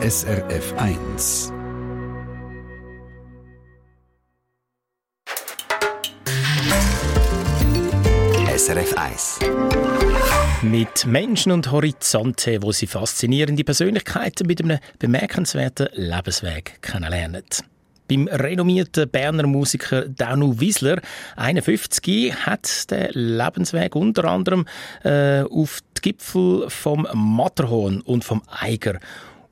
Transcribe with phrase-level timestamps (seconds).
[0.00, 1.52] SRF 1.
[8.56, 9.38] SRF 1.
[10.62, 17.42] Mit Menschen und Horizonte, wo sie faszinierende Persönlichkeiten mit einem bemerkenswerten Lebensweg kennenlernen.
[18.06, 21.00] Beim renommierten Berner Musiker Danu Wiesler,
[21.36, 24.64] 51, hat der Lebensweg unter anderem
[25.02, 29.00] äh, auf die Gipfel vom Matterhorn und vom Eiger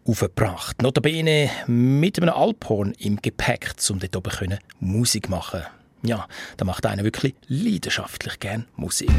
[0.07, 0.82] aufgebracht.
[0.82, 5.62] Notabene mit einem Alphorn im Gepäck, um dort oben Musik machen
[6.02, 9.11] Ja, da macht einer wirklich leidenschaftlich gern Musik.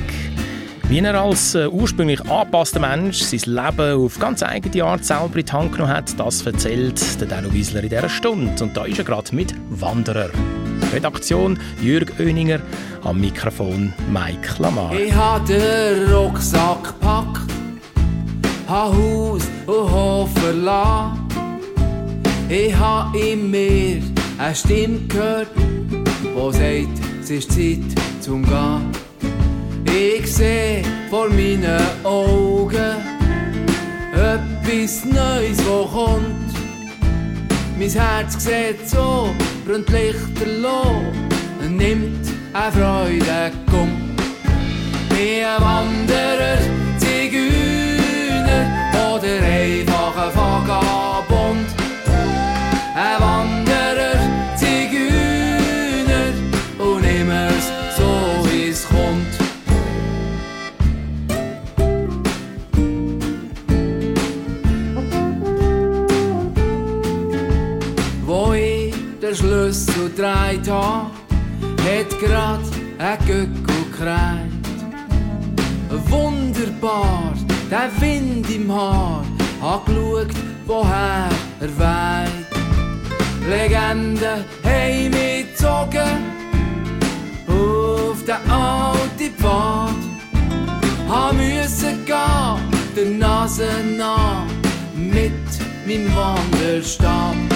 [0.89, 5.45] Wie er als äh, ursprünglich angepasster Mensch sein Leben auf ganz eigene Art selber in
[5.45, 8.63] die Hand genommen hat, das erzählt der Dano Wiesler in dieser Stunde.
[8.63, 10.29] Und da ist er gerade mit Wanderer.
[10.93, 12.61] Redaktion Jürg Oeninger,
[13.03, 14.93] am Mikrofon Mike Lamar.
[14.97, 17.51] Ich habe den Rucksack gepackt,
[18.67, 21.27] habe Haus und Hof verlassen.
[22.49, 24.01] Ich habe in mir
[24.37, 28.91] eine Stimme gehört, die sagt, es ist Zeit zum Gehen.
[29.85, 32.95] Ich sehe vor meinen Augen
[34.13, 36.47] etwas Neues, wo kommt.
[37.77, 39.29] Mein Herz sieht so,
[39.65, 41.03] brennt lichterloh,
[41.69, 43.91] nimmt eine Freude, komm.
[45.09, 46.86] Wie ein Wanderer,
[49.27, 50.86] Zigeuner oder einfach
[95.97, 97.33] meinem Wanderstab.
[97.33, 97.46] Wie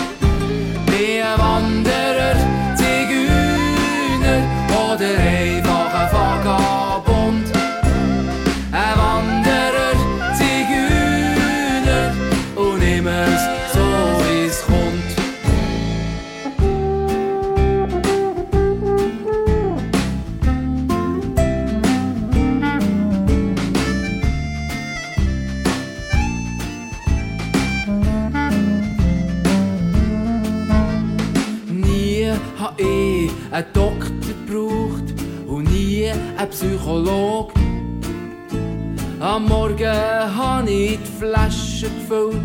[42.11, 42.35] gefüllt,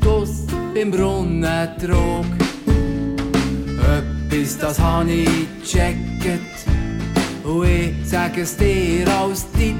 [0.00, 2.26] das beim Brunnen trug.
[4.30, 5.28] Etwas, das hab ich
[5.60, 6.66] gecheckt
[7.44, 9.76] und ich sag es dir als Tipp.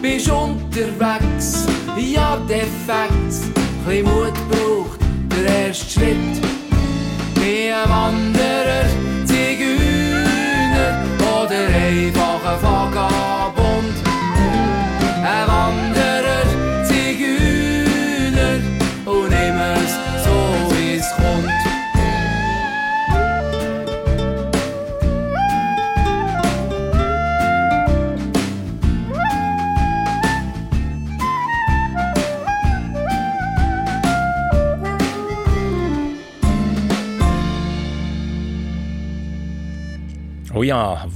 [0.00, 1.66] Bist unterwegs,
[1.96, 3.34] ja defekt,
[3.84, 5.00] chli Mut braucht
[5.30, 6.36] der erste Schritt.
[7.36, 8.86] Wie ein Wanderer,
[9.24, 11.04] Zigeuner
[11.42, 12.60] oder einfach ein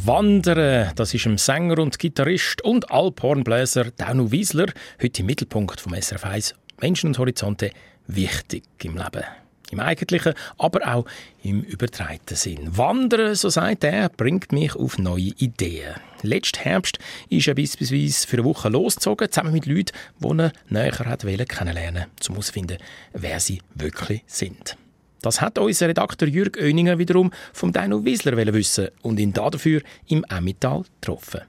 [0.07, 4.69] Wandern, das ist ein Sänger und Gitarrist und Alphornbläser Danu Wiesler,
[5.03, 7.71] heute im Mittelpunkt vom SRF 1 Menschen und Horizonte,
[8.07, 9.25] wichtig im Leben.
[9.71, 11.05] Im eigentlichen, aber auch
[11.43, 12.79] im übertreiten Sinn.
[12.79, 15.95] Wandern, so sagt er, bringt mich auf neue Ideen.
[16.23, 21.45] Letzten Herbst ist er beispielsweise für eine Woche losgezogen, zusammen mit Leuten, die er näher
[21.47, 22.79] kennenlernen um herauszufinden,
[23.13, 24.79] wer sie wirklich sind.
[25.23, 30.25] Das hat unser Redakteur Jürg Oeninger wiederum vom Dino Wiesler wissen und ihn dafür im
[30.29, 31.43] Emmental getroffen.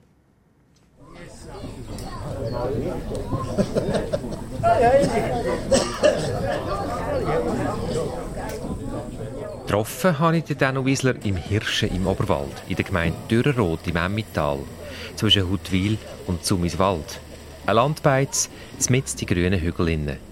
[9.71, 13.95] Getroffen habe ich den Dano Wiesler im Hirschen im Oberwald, in der Gemeinde Dürrenroth im
[13.95, 14.59] Emmental,
[15.15, 15.97] zwischen Huttwil
[16.27, 17.21] und Zumiswald.
[17.65, 18.49] Ein Landbeiz,
[18.89, 20.30] mitten die grünen Hügel innen.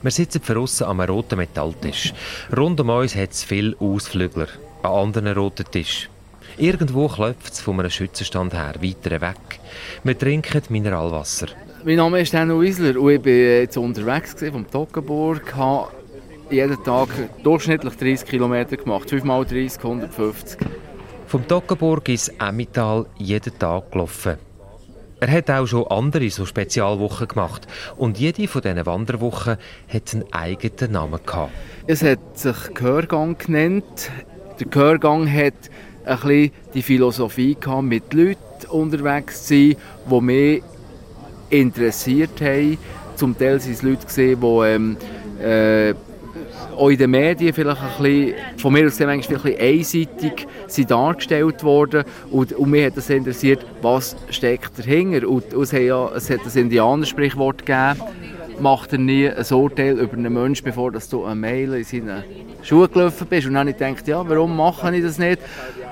[0.00, 2.14] Wir sitzen draussen am roten Metalltisch.
[2.56, 4.46] Rund um uns hat es viele Ausflügler,
[4.84, 6.08] an anderen roten Tisch.
[6.56, 9.60] Irgendwo klopft es von einem Schützenstand her, weiter weg.
[10.04, 11.48] Wir trinken Mineralwasser.
[11.84, 15.56] Mein Name ist Daniel Wiesler und ich bin jetzt unterwegs vom Toggenburg.
[15.56, 15.88] habe
[16.48, 17.08] jeden Tag
[17.42, 20.60] durchschnittlich 30 Kilometer gemacht, 5 mal 30, 150.
[21.26, 24.47] Vom Toggenburg ins Emmital jeden Tag gelaufen.
[25.20, 27.66] Er hat auch schon andere so Spezialwochen gemacht
[27.96, 29.56] und jede von diesen Wanderwochen
[29.92, 31.52] hat einen eigenen Namen gehabt.
[31.88, 34.10] Es hat sich Gehörgang genannt.
[34.60, 35.54] Der Gehörgang hat
[36.04, 38.38] ein bisschen die Philosophie gehabt, mit Leuten
[38.70, 39.76] unterwegs zu sein,
[40.08, 40.62] die mich
[41.50, 42.78] interessiert haben.
[43.16, 44.96] Zum Teil waren es Leute, die ähm,
[45.42, 45.94] äh,
[46.78, 50.90] auch in den Medien vielleicht ein bisschen, von mir aus gesehen, ein bisschen einseitig sind
[50.90, 52.04] dargestellt worden.
[52.30, 55.28] Und, und mich hat das interessiert, was steckt dahinter.
[55.28, 58.00] Und, und es, hat ja, es hat ein Indianersprichwort gegeben,
[58.60, 62.24] macht er nie ein Urteil über einen Menschen, bevor du eine Mail in seine
[62.62, 63.46] Schuhe gelaufen bist.
[63.46, 65.40] Und dann habe ich gedacht, ja, warum mache ich das nicht?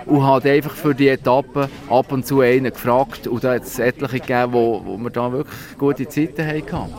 [0.04, 3.26] Und habe einfach für die Etappe ab und zu einen gefragt.
[3.26, 6.94] Und da hat es etliche gegeben, wo, wo wir da wirklich gute Zeiten hatten.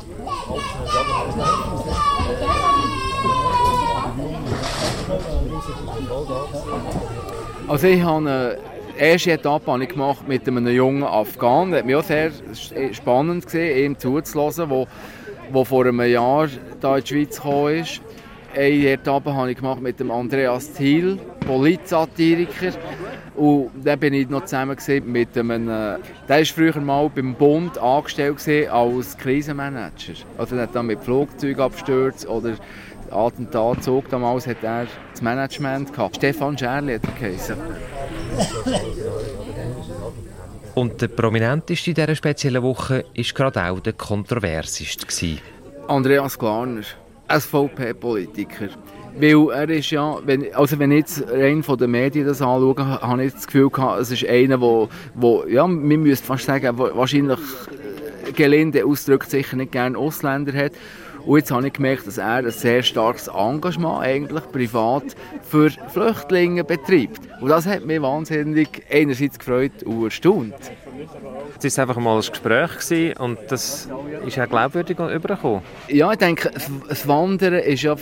[7.67, 8.57] Also ich habe eine
[8.97, 11.71] erste Etappe habe ich gemacht mit einem jungen Afghanen.
[11.71, 12.31] Das hat mich auch sehr
[12.91, 14.87] spannend gesehen, ihm zuzulassen, wo,
[15.51, 18.01] wo vor einem Jahr hier in die Schweiz gekommen ist.
[18.55, 22.71] Eine Etappe habe ich gemacht mit dem Andreas Thiel, Politsatiriker.
[23.35, 27.77] Und dann bin ich noch zusammen mit einem, äh, der war früher mal beim Bund
[27.77, 30.13] angestellt als Krisenmanager.
[30.37, 32.53] Also er hat dann mit Flugzeugabstürzen oder
[33.11, 36.17] Attentatzug damals hat er das Management gehabt.
[36.17, 37.55] Stefan Scherli hat er geheißen.
[40.75, 45.37] Und der prominenteste in dieser speziellen Woche war gerade auch der kontroverseste.
[45.87, 46.83] Andreas Glarner,
[47.27, 48.69] SVP-Politiker.
[49.19, 53.01] Weil er ist ja, wenn, also wenn ich jetzt rein von den Medien das anschaue,
[53.01, 56.77] habe ich das Gefühl gehabt, es ist einer, wo, wo ja, man müsste fast sagen,
[56.77, 57.39] wahrscheinlich
[58.27, 60.73] äh, gelinde ausdrückt sicher nicht gerne Ausländer hat.
[61.27, 65.03] Und jetzt habe ich gemerkt, dass er ein sehr starkes Engagement eigentlich privat
[65.43, 67.19] für Flüchtlinge betreibt.
[67.41, 70.55] Und das hat mich wahnsinnig einerseits gefreut und erstaunt.
[71.61, 73.89] Es war einfach mal ein Gespräch und das
[74.25, 75.61] ist auch glaubwürdig übergekommen.
[75.89, 76.49] Ja, ich denke,
[76.87, 77.97] das Wandern ist ja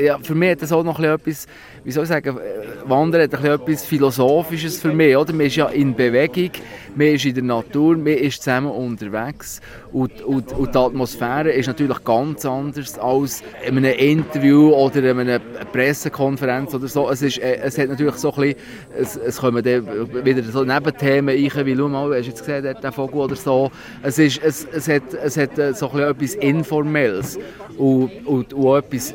[0.00, 1.46] ja, für mich hat das auch noch etwas,
[1.84, 2.38] wie soll ich sagen,
[2.86, 5.32] Wandern hat etwas Philosophisches für mich, oder?
[5.32, 6.50] Man ist ja in Bewegung,
[6.94, 9.60] man ist in der Natur, man ist zusammen unterwegs
[9.92, 15.18] und, und, und die Atmosphäre ist natürlich ganz anders als in einem Interview oder in
[15.18, 17.10] einer Pressekonferenz oder so.
[17.10, 18.56] Es, ist, äh, es hat natürlich so ein bisschen,
[18.98, 22.74] es, es kommen wieder so Nebenthemen rein, wie, schau mal, hast du jetzt gesehen, der,
[22.74, 23.70] der Vogel oder so.
[24.02, 27.38] Es, ist, es, es hat, es hat äh, so ein bisschen etwas Informelles
[27.76, 29.14] und, und, und etwas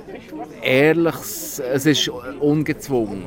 [0.61, 2.09] Ehrliches, es ist
[2.39, 3.23] ungezwungen.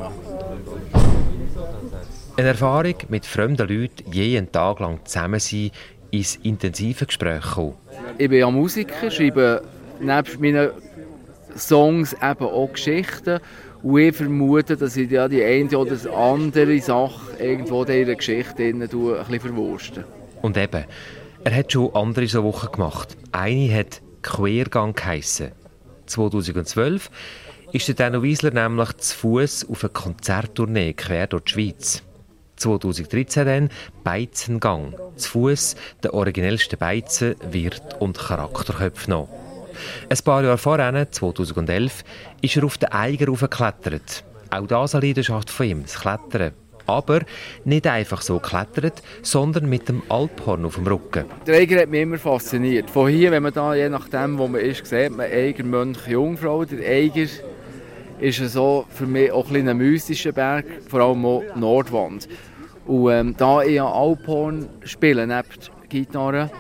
[2.36, 5.70] Eine Erfahrung mit fremden Leuten jeden Tag lang zusammen sein,
[6.10, 7.74] ins intensive Gespräch kommen.
[8.18, 9.62] Ich bin ja Musiker, schreibe
[10.00, 10.70] neben meinen
[11.56, 13.40] Songs eben auch Geschichten.
[13.82, 18.64] Und ich vermute, dass ich ja die eine oder andere Sache irgendwo in ihrer Geschichte
[18.64, 20.04] ein bisschen verwurste.
[20.42, 20.84] Und eben,
[21.44, 23.16] er hat schon andere so Wochen gemacht.
[23.32, 25.52] Eine hat Quergang geheissen.
[26.10, 27.10] 2012
[27.72, 32.02] ist der Dano Wiesler nämlich zu Fuß auf eine Konzerttournee quer durch die Schweiz.
[32.56, 33.70] 2013 dann
[34.04, 34.94] Beizengang.
[35.16, 39.28] Zu Fuß der originellste Beizen, Wirt und Charakterköpfe noch.
[40.08, 42.04] Ein paar Jahre vorher, 2011,
[42.42, 44.24] ist er auf den Eiger geklettert.
[44.50, 46.52] Auch das eine Leidenschaft von ihm, das Klettern.
[46.90, 47.20] Aber
[47.64, 51.24] nicht einfach so geklettert, sondern mit dem Alphorn auf dem Rücken.
[51.46, 52.90] Der Eiger hat mich immer fasziniert.
[52.90, 56.64] Von hier, wenn man da, je nachdem, wo man ist, sieht man Eiger, Mönch, Jungfrau.
[56.64, 57.26] Der Eiger
[58.18, 62.28] ist so für mich auch ein, ein mystischer Berg, vor allem auch Nordwand.
[62.86, 65.48] Und ähm, da ich Alphorn spiele, neben
[65.88, 66.50] Gitarre,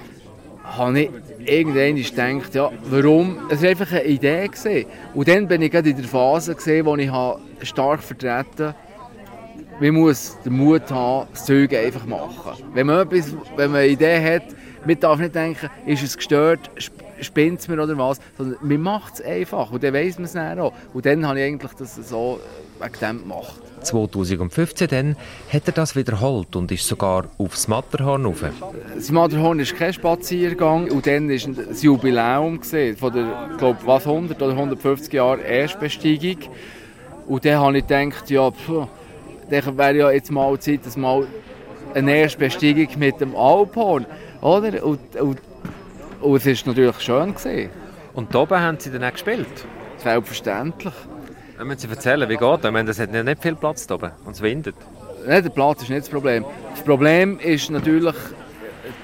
[0.62, 1.10] habe ich
[1.44, 3.38] irgendwann gedacht, ja, warum?
[3.50, 4.48] Es war einfach eine Idee.
[5.12, 8.74] Und dann bin ich gerade in der Phase, gewesen, wo ich stark vertreten habe,
[9.80, 12.62] man muss den Mut haben, das Zeug einfach machen.
[12.74, 14.42] Wenn man, etwas, wenn man eine Idee hat,
[14.84, 16.70] man darf nicht denken, ist es gestört,
[17.20, 20.32] spinnt es mir oder was, sondern man macht es einfach und dann weiss man es
[20.32, 20.72] dann auch.
[20.92, 22.40] Und dann habe ich eigentlich das so
[22.78, 23.60] wegen dem gemacht.
[23.82, 25.16] 2015 dann
[25.50, 28.44] hat er das wiederholt und ist sogar aufs Matterhorn rauf.
[28.94, 34.40] Das Matterhorn ist kein Spaziergang und dann war das Jubiläum von der, glaube was 100
[34.42, 36.38] oder 150 Jahre Erstbesteigung.
[37.26, 38.88] Und dann habe ich gedacht, ja, pff,
[39.50, 41.26] dann wäre ja jetzt mal Zeit, dass mal
[41.94, 44.06] eine Erstbesteigung mit dem Alphorn,
[44.40, 44.84] oder?
[44.84, 45.38] Und, und,
[46.20, 47.34] und es war natürlich schön.
[47.34, 47.70] Gewesen.
[48.14, 49.46] Und da oben haben Sie dann auch gespielt?
[49.98, 50.94] Selbstverständlich.
[51.58, 52.64] Dann müssen Sie erzählen, wie geht das?
[52.64, 54.76] Ich meine, das hat nicht viel Platz da oben und es windet.
[55.26, 56.44] Nein, der Platz ist nicht das Problem.
[56.74, 58.14] Das Problem ist natürlich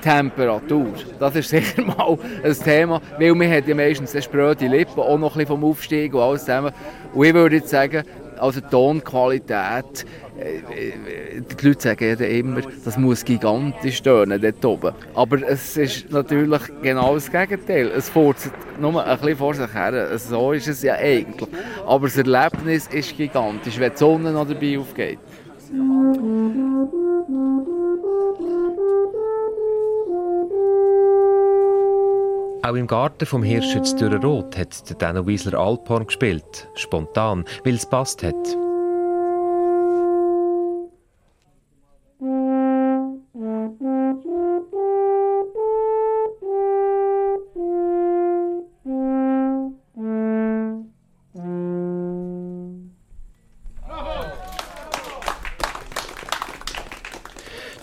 [0.03, 0.95] Temperatur.
[1.19, 5.35] Das ist sicher mal ein Thema, weil man hat ja meistens spröde Lippen, auch noch
[5.35, 6.73] ein bisschen vom Aufstieg und alles zusammen.
[7.13, 8.05] Und ich würde jetzt sagen,
[8.39, 14.95] also Tonqualität, äh, äh, die Leute sagen ja immer, das muss gigantisch tönen dort oben.
[15.15, 17.89] Aber es ist natürlich genau das Gegenteil.
[17.89, 20.19] Es furzt nur ein bisschen vor sich her.
[20.19, 21.49] So ist es ja eigentlich.
[21.87, 25.19] Aber das Erlebnis ist gigantisch, wenn die Sonne noch dabei aufgeht.
[32.63, 36.69] Auch im Garten vom Hirschütz Dürrenroth hat der Dano Wiesler Alphorn gespielt.
[36.75, 38.35] Spontan, weil es passt hat.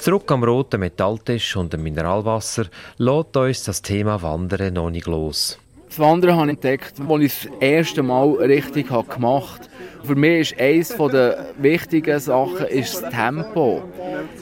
[0.03, 2.65] Zurück am roten Metalltisch und dem Mineralwasser
[2.97, 5.57] lässt uns das Thema Wandern noch nicht los.
[5.87, 10.05] Das Wandern habe ich entdeckt, als ich das erste Mal richtig gemacht habe.
[10.05, 13.81] Für mich ist eines der wichtigen Sachen ist das Tempo.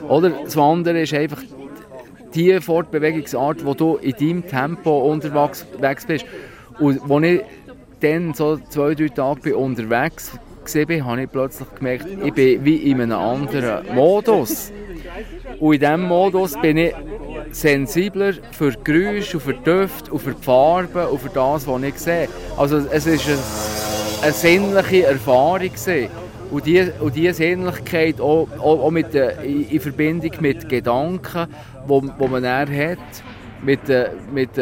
[0.09, 1.43] Oder das Wandern ist einfach
[2.33, 5.67] die Fortbewegungsart, wo du in deinem Tempo unterwegs
[6.07, 6.25] bist.
[6.79, 7.41] Und als ich
[7.99, 10.31] dann so zwei, drei Tage unterwegs
[10.73, 14.71] war, habe ich plötzlich gemerkt, ich bin wie in einem anderen Modus.
[15.61, 16.95] Und in diesem Modus bin ich
[17.51, 22.27] sensibler für Geräusche, für Düfte, für die Farben und für das, was ich sehe.
[22.57, 25.69] Also es war eine, eine sinnliche Erfahrung.
[26.49, 31.47] Und diese und die Sinnlichkeit auch, auch, auch mit in Verbindung mit Gedanken,
[31.87, 32.97] die man hat,
[33.61, 33.81] mit,
[34.33, 34.53] mit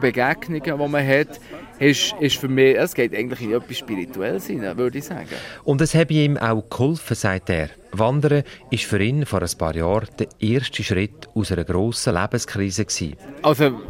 [0.00, 1.40] Begegnungen, die man hat,
[1.78, 5.28] ist, ist für mich, es geht eigentlich in etwas Spirituelles hinein, würde ich sagen.
[5.64, 7.70] Und es hat ihm auch geholfen, sagt er.
[7.92, 12.84] Wandern war für ihn vor ein paar Jahren der erste Schritt aus einer grossen Lebenskrise.
[12.84, 13.16] Gewesen.
[13.42, 13.80] Also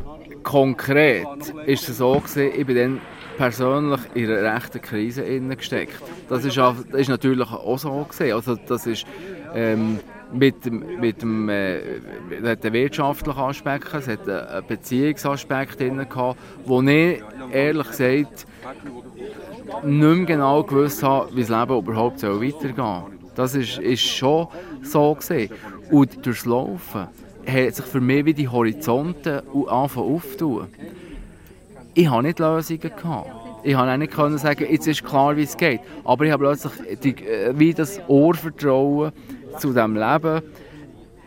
[0.43, 1.26] konkret
[1.67, 3.00] ist es so, gewesen, ich bin dann
[3.37, 5.23] persönlich in einer rechten Krise
[5.57, 6.00] gesteckt.
[6.29, 8.05] Das ist, das ist natürlich auch so.
[8.05, 8.33] Gewesen.
[8.35, 9.05] Also das ist...
[9.55, 10.00] Ähm,
[10.33, 11.81] mit mit dem äh,
[12.45, 18.47] hat wirtschaftlichen Aspekt, es hat einen Beziehungsaspekt drin gehabt, wo ich ehrlich gesagt
[19.83, 23.02] nicht mehr genau gewusst habe, wie das Leben überhaupt weitergehen soll.
[23.35, 24.49] Das ist, ist schon
[24.83, 25.50] so gesehen.
[25.90, 27.09] Und durchs Laufen
[27.47, 30.69] hat sich für mich wie die Horizonte angefangen aufzutun.
[31.95, 32.81] Ich hatte nicht Lösungen.
[32.81, 33.31] Gehabt.
[33.62, 35.81] Ich konnte nicht können sagen, jetzt ist klar, wie es geht.
[36.04, 39.12] Aber ich habe plötzlich die, äh, wie das Ohrvertrauen
[39.58, 40.42] zu diesem Leben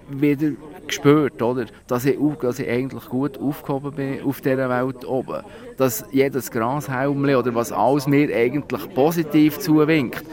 [0.09, 0.51] wieder
[0.87, 1.65] gespürt, oder?
[1.87, 5.43] Dass, ich, dass ich eigentlich gut aufgehoben bin auf dieser Welt oben.
[5.77, 10.23] Dass jedes Grashalmchen oder was alles mir eigentlich positiv zuwinkt.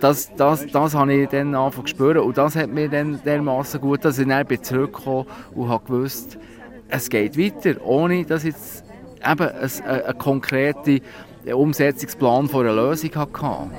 [0.00, 3.80] Das, das, das habe ich dann angefangen zu spüren und das hat mir dann dermaßen
[3.80, 6.38] gut, dass ich dann zurückgekommen und habe gewusst,
[6.88, 8.84] es geht weiter, ohne dass ich jetzt
[9.18, 11.00] eben einen, einen konkreten
[11.52, 13.70] Umsetzungsplan von einer Lösung hatte.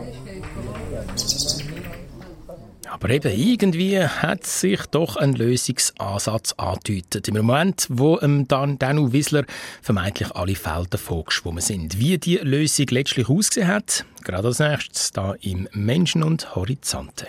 [3.00, 7.28] Aber eben irgendwie hat sich doch ein Lösungsansatz angedeutet.
[7.28, 9.46] Im Moment, wo ähm, dann Danu Wissler
[9.84, 12.00] vermeintlich alle Felder vorgeschwommen sind.
[12.00, 17.28] Wie die Lösung letztlich ausgesehen hat, gerade als nächstes da im Menschen und Horizonte.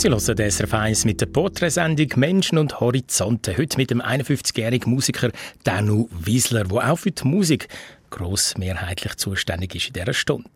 [0.00, 3.58] Sie hören den SRF 1 mit der Porträtsendung Menschen und Horizonte.
[3.58, 5.30] Heute mit dem 51-jährigen Musiker
[5.64, 7.68] Danu Wiesler, der auch für die Musik
[8.08, 10.48] grossmehrheitlich zuständig ist in dieser Stunde.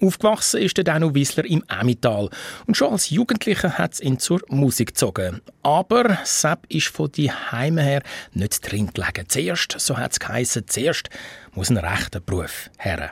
[0.00, 2.30] Aufgewachsen ist der Danu Wiesler im Emmental
[2.66, 5.42] und schon als Jugendlicher hat es ihn zur Musik gezogen.
[5.62, 9.26] Aber Sepp ist von die Heime her nicht drin gelegen.
[9.28, 11.10] Zuerst, so hat es zuerst
[11.54, 13.10] muss ein rechter Beruf her.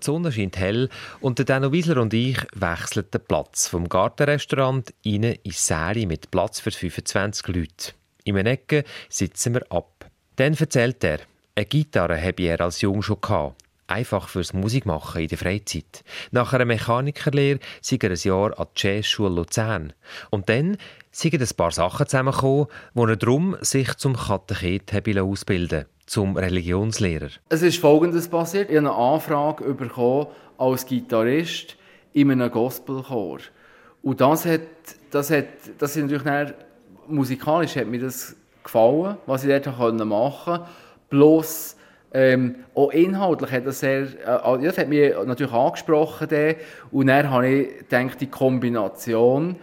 [0.00, 0.88] Die Sonne scheint hell
[1.20, 6.60] und der Dano Wiesler und ich wechseln den Platz vom Gartenrestaurant in Serie mit Platz
[6.60, 7.92] für 25 Leute.
[8.24, 10.08] In einer Ecke sitzen wir ab.
[10.36, 11.18] Dann erzählt er,
[11.56, 13.60] eine Gitarre habe er als Jung schon gehabt.
[13.88, 16.04] Einfach fürs Musikmachen in der Freizeit.
[16.30, 19.94] Nach einer Mechanikerlehre sei er ein Jahr an die Jazzschule Luzern.
[20.30, 20.76] Und dann
[21.10, 27.28] sind ein paar Sachen zusammengekommen, wo er darum sich zum Katechet ausbilden zum Religionslehrer.
[27.50, 28.70] Es ist Folgendes passiert.
[28.70, 31.76] Ich habe eine Anfrage bekommen als Gitarrist
[32.14, 33.38] in einem Gospelchor.
[34.02, 34.60] Und das hat,
[35.10, 35.44] das hat,
[35.78, 36.54] das ist natürlich dann,
[37.06, 38.34] musikalisch hat mir das
[38.64, 40.66] gefallen, was ich dort machen konnte.
[41.10, 41.76] Bloß
[42.14, 46.28] ähm, auch inhaltlich hat das sehr, äh, das hat mich natürlich angesprochen.
[46.30, 46.54] Dann.
[46.90, 49.56] Und dann habe ich gedacht, die Kombination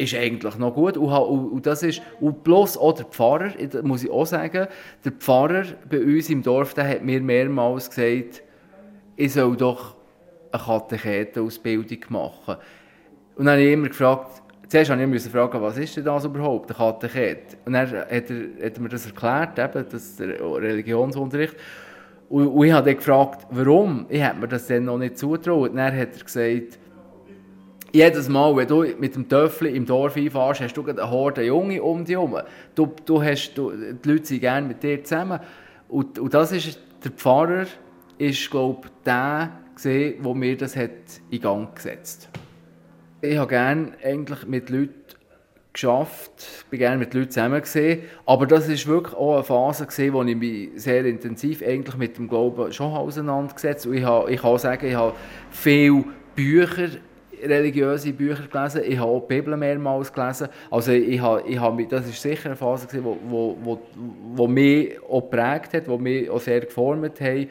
[0.00, 0.96] ist eigentlich noch gut.
[0.96, 3.52] Und, und, das ist, und bloß auch der Pfarrer,
[3.82, 4.66] muss ich auch sagen,
[5.04, 8.42] der Pfarrer bei uns im Dorf, der hat mir mehrmals gesagt,
[9.16, 9.96] ich soll doch
[10.52, 12.56] eine Katechete-Ausbildung machen.
[13.36, 16.70] Und dann habe ich immer gefragt, zuerst habe ich fragen, was ist denn das überhaupt,
[16.70, 17.56] eine Katechete?
[17.64, 21.56] Und dann hat er, hat er mir das erklärt, eben, das der Religionsunterricht.
[22.28, 24.06] Und, und ich habe dann gefragt, warum?
[24.08, 25.70] Ich hätte mir das dann noch nicht zutraut.
[25.70, 26.78] Und dann hat er gesagt,
[27.92, 31.82] jedes Mal, wenn du mit dem Töffel im Dorf einfahrst, hast du eine Horde Junge
[31.82, 32.36] um dich herum.
[32.74, 35.40] Du, du hast, du, die Leute sind gerne mit dir zusammen.
[35.88, 37.66] Und, und das ist, der Pfarrer
[38.18, 40.90] ist, glaube ich, der, gesehen, der mir das hat
[41.30, 42.40] in Gang gesetzt hat.
[43.22, 44.94] Ich habe gerne eigentlich mit Leuten
[45.72, 50.12] geschafft, bin gerne mit Leuten zusammen gesehen, aber das ist wirklich auch eine Phase gesehen,
[50.14, 54.86] wo ich mich sehr intensiv eigentlich mit dem Glauben schon auseinandergesetzt habe, ich kann sagen,
[54.86, 55.14] ich habe
[55.50, 56.88] viele Bücher
[57.42, 60.48] religiöse Bücher gelesen, ich habe auch die Bibel mehrmals gelesen.
[60.70, 63.80] Also ich habe, ich habe, das ist sicher eine Phase, die wo, wo, wo,
[64.34, 67.48] wo mich auch geprägt hat, die mich auch sehr geformt hat.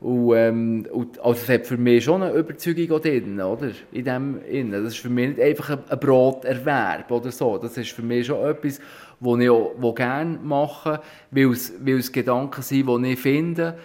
[0.00, 3.70] Und, ähm, und, also es hat für mich schon eine Überzeugung drin, oder?
[3.92, 4.84] In dem Innen.
[4.84, 7.56] Das ist für mich nicht einfach ein, ein Broterwerb oder so.
[7.56, 8.78] Das ist für mich schon etwas,
[9.20, 13.78] was ich auch, gerne mache, weil es, weil es Gedanken sind, die ich finde,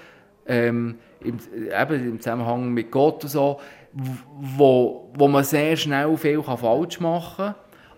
[0.47, 3.59] ähm, im, eben im Zusammenhang mit Gott und so,
[3.93, 7.55] wo, wo man sehr schnell viel falsch machen kann,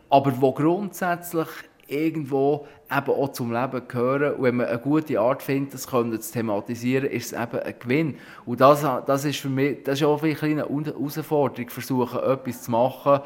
[0.09, 1.47] aber wo grundsätzlich
[1.87, 4.35] irgendwo eben auch zum Leben gehören.
[4.35, 7.75] Und wenn man eine gute Art findet, das können zu thematisieren, ist es eben ein
[7.79, 8.15] Gewinn.
[8.45, 12.71] Und das, das ist für mich, das ist auch eine kleine Herausforderung, versuchen, etwas zu
[12.71, 13.21] machen,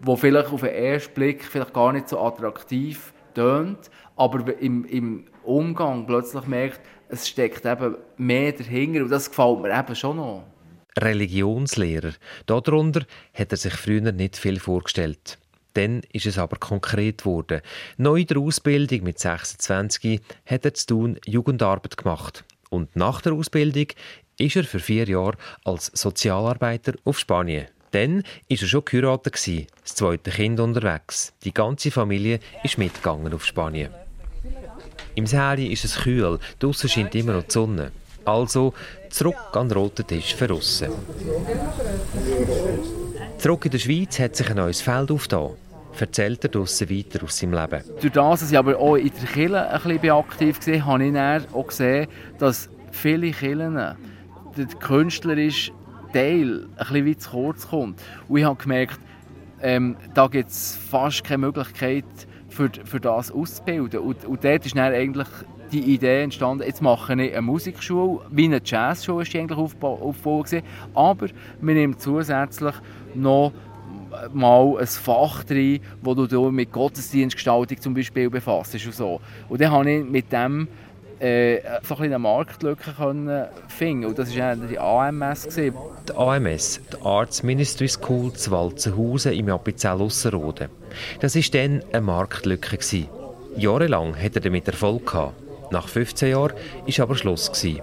[0.00, 5.24] wo vielleicht auf den ersten Blick vielleicht gar nicht so attraktiv tönt, aber im, im
[5.44, 10.44] Umgang plötzlich merkt, es steckt eben mehr dahinter und das gefällt mir eben schon noch.
[10.98, 12.12] Religionslehrer.
[12.46, 15.38] Darunter hat er sich früher nicht viel vorgestellt.
[15.74, 17.60] Dann ist es aber konkret geworden.
[17.96, 22.44] Neu der Ausbildung mit 26 hat er zu tun Jugendarbeit gemacht.
[22.70, 23.86] Und nach der Ausbildung
[24.38, 27.66] ist er für vier Jahre als Sozialarbeiter auf Spanien.
[27.92, 31.32] Dann ist er schon geheiratet, das zweite Kind unterwegs.
[31.44, 33.92] Die ganze Familie ist mitgegangen auf Spanien.
[35.16, 37.90] Im Säle ist es kühl, draussen scheint immer noch die Sonne.
[38.24, 38.74] Also
[39.10, 40.90] zurück an den roten Tisch für Russen.
[43.38, 45.50] Zurück in der Schweiz hat sich ein neues Feld aufgetan.
[45.98, 47.84] Erzählt er draussen weiter aus seinem Leben.
[48.00, 51.54] Durch das, dass ich aber auch in der Kirche ein bisschen aktiv war, habe ich
[51.54, 55.72] auch gesehen, dass viele Kirchen der künstlerische
[56.12, 58.00] Teil ein bisschen zu kurz kommt.
[58.28, 58.98] Und ich habe gemerkt,
[59.60, 62.06] ähm, da gibt es fast keine Möglichkeit,
[62.50, 64.00] für, für das auszubilden.
[64.00, 65.28] Und, und dort ist dann eigentlich
[65.72, 70.62] die Idee entstanden, jetzt mache ich eine Musikschule, wie eine Jazzschule ist die eigentlich aufgebaut
[70.94, 71.26] aber
[71.60, 72.74] wir nehmen zusätzlich
[73.14, 73.52] noch
[74.32, 79.20] mal ein Fach drin, wo du mit Gottesdienstgestaltung zum Beispiel befasst und so.
[79.48, 80.68] Und dann habe ich mit dem
[81.20, 85.44] äh, so ein eine Marktlücke können finden und das war die AMS.
[85.44, 85.74] Gewesen.
[86.08, 90.68] Die AMS, die Arts Ministry School zu Walzenhausen im Appenzell Ausserrhoden.
[91.20, 92.76] Das war dann eine Marktlücke.
[92.76, 93.08] Gewesen.
[93.56, 95.34] Jahrelang hat er damit Erfolg gehabt.
[95.70, 97.50] Nach 15 Jahren war aber Schluss.
[97.50, 97.80] Gewesen.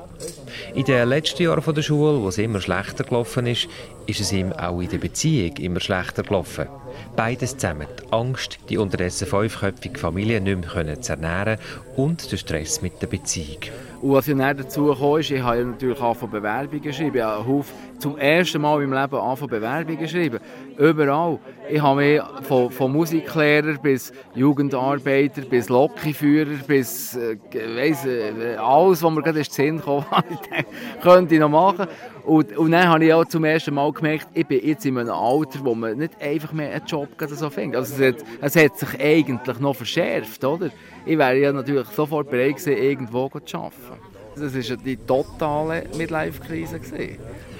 [0.73, 3.67] In den letzten Jahren der Schule, wo es immer schlechter gelaufen ist,
[4.07, 6.67] ist es ihm auch in der Beziehung immer schlechter gelaufen.
[7.15, 11.59] Beides zusammen, die Angst, die unterdessen fünfköpfige Familie nicht mehr zu ernähren
[11.95, 13.59] und der Stress mit der Beziehung.
[14.01, 17.17] Und was dann dazu kam, ist, ich habe natürlich von Bewerbungen geschrieben.
[17.17, 17.63] Ich habe
[17.99, 20.39] zum ersten Mal in meinem Leben von Bewerbungen geschrieben.
[20.77, 21.39] Überall.
[21.69, 27.37] Ich habe mich von, von Musiklehrer bis Jugendarbeiter, bis Lokführer, bis äh,
[27.75, 30.05] weiss, äh, alles, was mir gerade in den Sinn kam,
[31.01, 31.87] könnte ich noch machen.
[32.25, 35.09] Und, und dann habe ich auch zum ersten Mal gemerkt, ich bin jetzt in einem
[35.09, 37.77] Alter, wo man nicht einfach mehr einen Job so findet.
[37.77, 40.69] Also es hat, es hat sich eigentlich noch verschärft, oder?
[41.05, 44.06] Ich wäre ja natürlich sofort bereit gewesen, irgendwo zu arbeiten.
[44.39, 46.79] Das war die totale Midlife-Krise.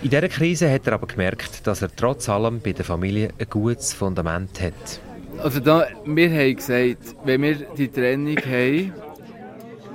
[0.04, 3.48] In dieser Krise hat er aber gemerkt, dass er trotz allem bei der Familie ein
[3.50, 5.02] gutes Fundament hat.
[5.40, 8.94] Also da, wir haben gesagt, wenn wir die Trennung haben,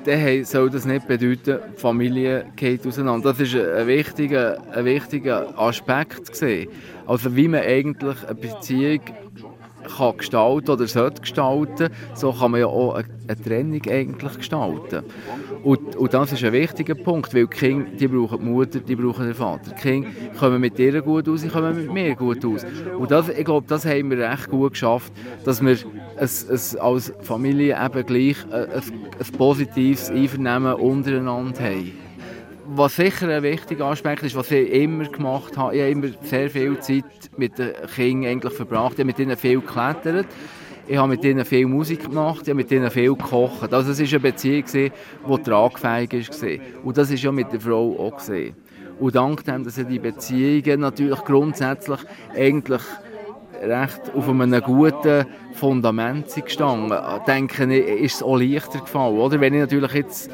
[0.05, 3.33] dann soll das nicht bedeuten, die Familie geht auseinander.
[3.33, 6.33] Das war ein wichtiger, ein wichtiger Aspekt.
[6.33, 6.69] Gewesen.
[7.07, 9.01] Also wie man eigentlich eine Beziehung
[9.97, 15.05] kann gestalten oder sollte gestalten, so kann man ja auch eine, Trennung eigentlich gestalten.
[15.63, 18.97] Und, und das ist ein wichtiger Punkt, weil die Kinder, die brauchen die Mutter, die
[18.97, 19.71] brauchen den Vater.
[19.71, 22.67] Die Kinder kommen mit ihr gut aus, sie kommen mit mir gut aus.
[22.99, 25.13] Und das, ich glaube, das haben wir recht gut geschafft,
[25.45, 25.77] dass wir
[26.17, 32.02] es, es als Familie eben gleich ein, ein positives Einvernehmen untereinander haben
[32.77, 36.51] was sicher ein wichtiger Aspekt ist, was ich immer gemacht habe, ich habe immer sehr
[36.51, 37.05] viel Zeit
[37.37, 38.95] mit den Kindern eigentlich verbracht.
[38.95, 40.27] Ich habe mit ihnen viel geklettert,
[40.87, 43.73] ich habe mit ihnen viel Musik gemacht, ich habe mit ihnen viel gekocht.
[43.73, 46.85] Also es war eine Beziehung, die tragfähig war.
[46.85, 48.21] Und das ist ja mit der Frau auch.
[48.99, 52.01] Und dank dem, dass die Beziehungen natürlich grundsätzlich
[52.35, 52.83] eigentlich
[53.63, 59.19] recht auf einem guten Fundament sind gestanden, denke ich, ist es auch leichter gefallen.
[59.19, 59.41] Oder?
[59.41, 60.31] Wenn ich natürlich jetzt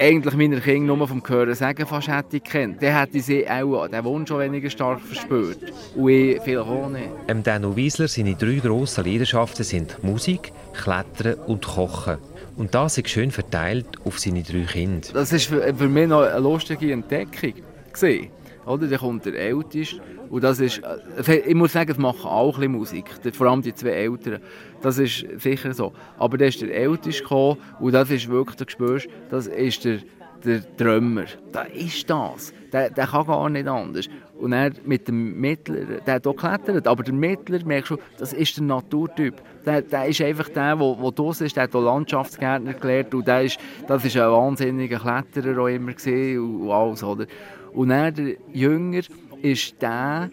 [0.00, 4.02] eigentlich meine Kinder nur vom Hören sagen fast hätte kennt, dann hätte sie auch den
[4.04, 5.58] Wunsch schon weniger stark verspürt.
[5.94, 7.08] Und ich vielleicht auch nicht.
[7.28, 12.16] Ähm, Daniel Wiesler, seine drei grossen Leidenschaften sind Musik, Klettern und Kochen.
[12.56, 15.08] Und das ist schön verteilt auf seine drei Kinder.
[15.12, 17.54] Das ist für, für mich noch eine lustige Entdeckung.
[17.92, 18.28] Gewesen.
[18.66, 18.86] Oder?
[18.86, 20.00] Dann kommt der Älteste.
[20.30, 20.80] Und das ist,
[21.26, 23.10] äh, ich muss sagen, es machen auch ein Musik.
[23.32, 24.40] Vor allem die zwei Eltern.
[24.80, 25.92] Das ist sicher so.
[26.18, 29.98] Aber dann ist der Älteste gekommen und das ist wirklich, du spürst, das ist der,
[30.44, 31.24] der Drömer.
[31.52, 32.54] Das ist das.
[32.72, 34.08] Der, der kann gar nicht anders.
[34.38, 38.32] Und er mit dem Mittler, der hat auch geklettert, aber der Mittler, merkst du, das
[38.32, 39.34] ist der Naturtyp.
[39.66, 43.26] Der, der ist einfach der, der, der draussen ist, der hat auch Landschaftsgärtner gelernt und
[43.26, 47.26] der ist, das ist ein wahnsinniger Kletterer auch immer gesehen und alles, oder?
[47.72, 49.02] Und dann der Jünger
[49.42, 50.30] ist der,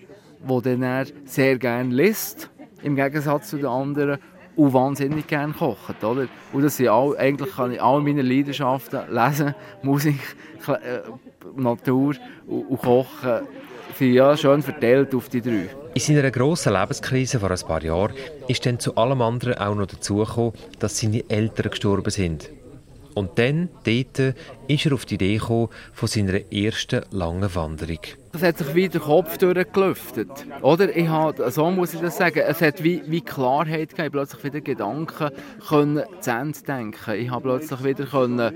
[0.47, 2.49] der dann sehr gerne liest,
[2.83, 4.19] im Gegensatz zu den anderen,
[4.57, 6.03] und wahnsinnig gerne kocht.
[6.03, 6.27] Oder?
[6.51, 10.19] Und das sind all, eigentlich kann ich all meine Leidenschaften, Lesen, Musik,
[10.67, 10.99] äh,
[11.55, 12.15] Natur
[12.47, 13.47] und, und Kochen,
[13.95, 15.69] sind ja schön verteilt auf die drei.
[15.93, 18.13] In seiner grossen Lebenskrise vor ein paar Jahren
[18.47, 22.49] ist dann zu allem anderen auch noch dazugekommen, dass seine Eltern gestorben sind.
[23.17, 24.35] Und dann, dort,
[24.67, 27.97] ist er auf die Idee gekommen von seiner ersten langen Wanderung.
[28.31, 30.29] Es hat sich wie der Kopf durchgelüftet.
[30.61, 30.95] Oder?
[30.95, 32.43] Ich habe, so muss ich das sagen.
[32.47, 34.05] Es hat wie, wie Klarheit gegeben.
[34.05, 35.31] Ich plötzlich wieder Gedanken
[35.67, 37.15] können zu Ende denken.
[37.15, 38.53] Ich habe plötzlich wieder können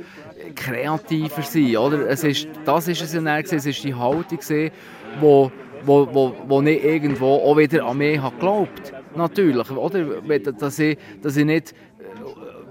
[0.53, 1.77] kreativer sein.
[1.77, 2.07] Oder?
[2.07, 4.71] Es ist, das ist es ja dann, es ist die Haltung, die
[5.19, 5.51] wo,
[5.85, 10.21] wo, wo, wo ich irgendwo auch wieder an mich habe geglaubt Natürlich, oder?
[10.39, 11.73] Dass ich, dass ich nicht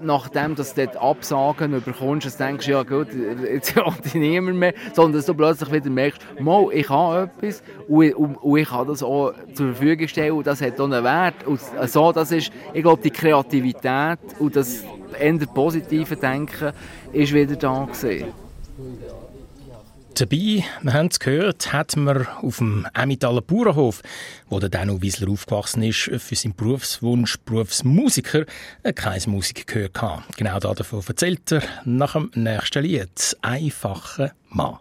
[0.03, 3.07] nachdem du dort Absagen bekommst, dass du denkst, ja gut,
[3.43, 7.63] jetzt hat ich niemand mehr, sondern dass du plötzlich wieder merkst, mal, ich habe etwas
[7.87, 11.03] und, und, und, ich kann das auch zur Verfügung stellen und das hat auch einen
[11.03, 11.45] Wert.
[11.45, 14.83] Und so, das ist, ich glaube, die Kreativität und das
[15.19, 16.71] eher positive Denken
[17.11, 18.27] ist wieder da gewesen.
[20.15, 24.01] Dabei, wir haben es gehört, hat man auf dem Emmentaler Bauernhof,
[24.49, 28.45] wo der Dano Wiesler aufgewachsen ist, für seinen Berufswunsch Berufsmusiker
[28.95, 29.99] kein Musik gehört.
[30.37, 33.37] Genau davon erzählt er nach dem nächsten Lied.
[33.41, 34.77] Einfache Mann.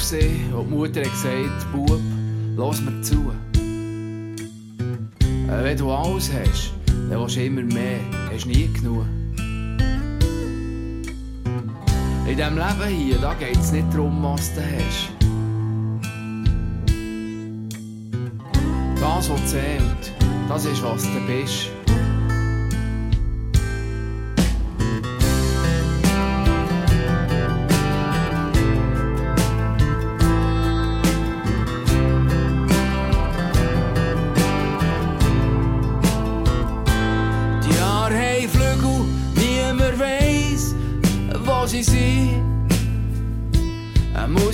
[0.00, 2.00] Kiel und die Mutter hat gesagt, Bub,
[2.56, 3.32] lass mir zu.
[5.48, 6.72] Äh, wenn du alles hast,
[7.10, 8.00] dann willst du immer mehr,
[8.32, 9.04] hast nie genug.
[12.26, 15.10] In diesem Leben hier, da geht es nicht darum, was du hast.
[19.00, 20.12] Das, was zählt,
[20.48, 21.79] das ist, was du bist.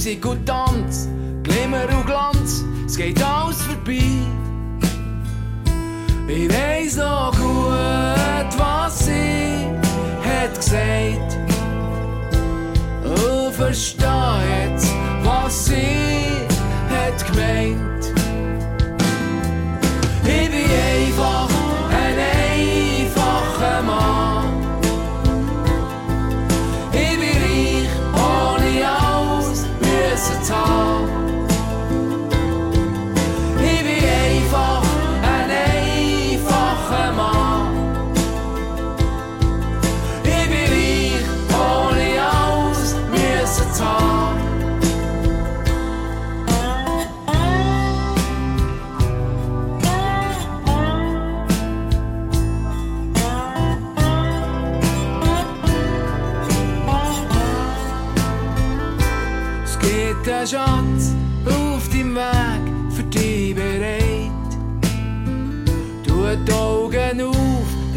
[0.07, 1.09] Musik und Tanz,
[1.43, 3.99] Glimmer und Glanz, es geht alles vorbei.
[6.29, 9.67] Ich weiss noch gut, was sie
[10.23, 11.37] hat gesagt.
[13.03, 14.16] Und verstehe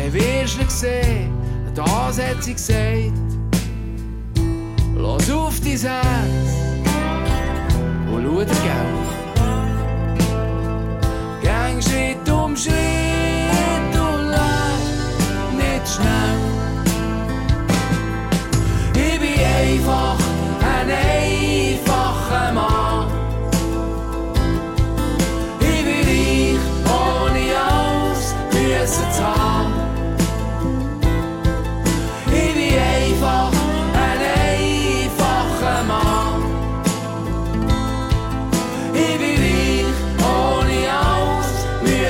[0.09, 1.31] dann wirst du sehen.
[1.75, 3.13] Das hat sie gesagt.
[4.97, 5.99] Lass auf dein Herz
[8.11, 8.88] und schau dir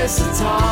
[0.09, 0.68] müssen zu haben.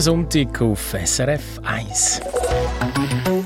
[0.00, 2.29] Der Sonntag auf SRF 1.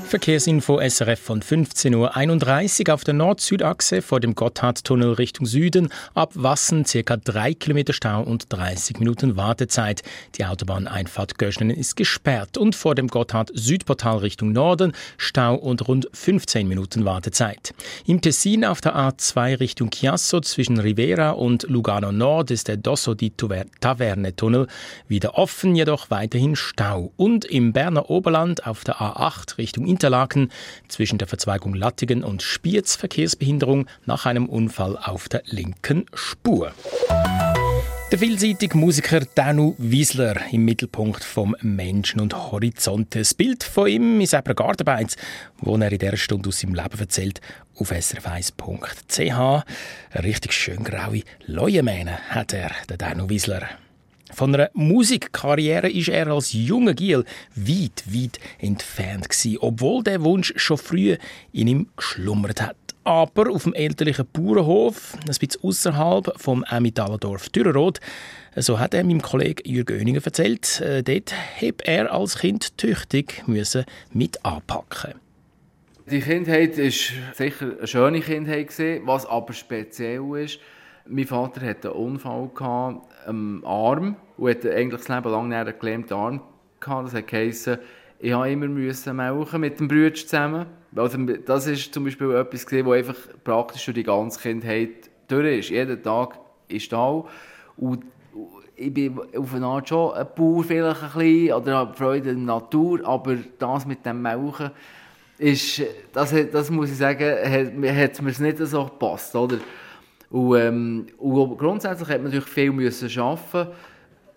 [0.05, 5.89] Verkehrsinfo SRF von 15.31 Uhr auf der Nord-Süd-Achse vor dem Gotthardtunnel Richtung Süden.
[6.13, 10.03] Ab Wassen circa 3 Kilometer Stau und 30 Minuten Wartezeit.
[10.35, 16.67] Die Autobahneinfahrt Göschenen ist gesperrt und vor dem Gotthard-Südportal Richtung Norden Stau und rund 15
[16.67, 17.73] Minuten Wartezeit.
[18.05, 23.15] Im Tessin auf der A2 Richtung Chiasso zwischen Rivera und Lugano Nord ist der Dosso
[23.15, 24.67] di Taverne-Tunnel
[25.07, 27.11] wieder offen, jedoch weiterhin Stau.
[27.17, 30.51] Und im Berner Oberland auf der A8 Richtung Interlaken
[30.89, 36.73] zwischen der Verzweigung Lattigen und Spiez Verkehrsbehinderung nach einem Unfall auf der linken Spur.
[38.11, 43.15] Der vielseitige Musiker Danu Wiesler im Mittelpunkt vom Menschen und Horizont.
[43.15, 45.15] Das Bild von ihm ist eben Gartenbeiz,
[45.59, 47.39] wo er in dieser Stunde aus seinem Leben erzählt,
[47.77, 49.63] auf srf1.ch.
[50.11, 53.69] Eine richtig schön graue Leuenmähne hat er, der Danu Wiesler.
[54.35, 57.23] Von einer Musikkarriere ist er als junger Giel
[57.55, 61.15] weit, weit entfernt gewesen, obwohl der Wunsch schon früh
[61.53, 62.75] in ihm geschlummert hat.
[63.05, 67.49] Aber auf dem elterlichen Bauernhof, ein bisschen außerhalb vom Emmentaler Dorf
[68.57, 73.47] so hat er meinem Kollegen Jürgen Oeninger erzählt, äh, dort heb er als Kind tüchtig
[73.47, 75.13] müssen mit anpacken.
[76.11, 76.91] Die Kindheit war
[77.33, 78.67] sicher eine schöne Kindheit,
[79.05, 80.59] was aber speziell ist.
[81.07, 82.49] Mein Vater hatte einen Unfall
[83.25, 86.41] am Arm und hatte eigentlich das Leben lang einen gelähmten Arm
[86.79, 87.13] gehabt.
[87.13, 87.67] Das heisst,
[88.19, 90.65] ich musste immer müssen melken mit dem Bruder zusammen.
[90.95, 95.69] Also das ist zum Beispiel etwas, was einfach praktisch durch die ganze Kindheit durch ist.
[95.69, 97.23] Jeden Tag ist da.
[97.77, 98.05] Und
[98.75, 102.45] ich bin auf eine Art schon ein Bauer vielleicht ein bisschen, oder habe Freude in
[102.45, 104.71] der Natur, aber das mit dem Melken,
[105.37, 105.81] ist,
[106.13, 109.57] das, das muss ich sagen, hat, hat mir nicht so gepasst, oder?
[110.29, 113.71] Und, ähm, und grundsätzlich hat man natürlich viel müssen arbeiten,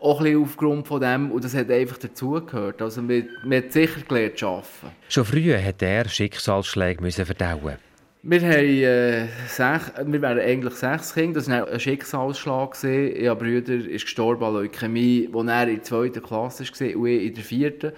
[0.01, 2.81] auch ein bisschen aufgrund von dem, und das hat einfach dazugehört.
[2.81, 4.67] Also man, man hat sicher gelernt zu arbeiten.
[5.09, 7.77] Schon früh hat er Schicksalsschläge müssen verdauen.
[8.23, 12.75] Wir, haben, äh, sech, wir waren eigentlich sechs Kinder, das war ein Schicksalsschlag.
[12.75, 17.23] Habe Brüder ist gestorben an Leukämie, als er in der zweiten Klasse war und ich
[17.27, 17.93] in der vierten.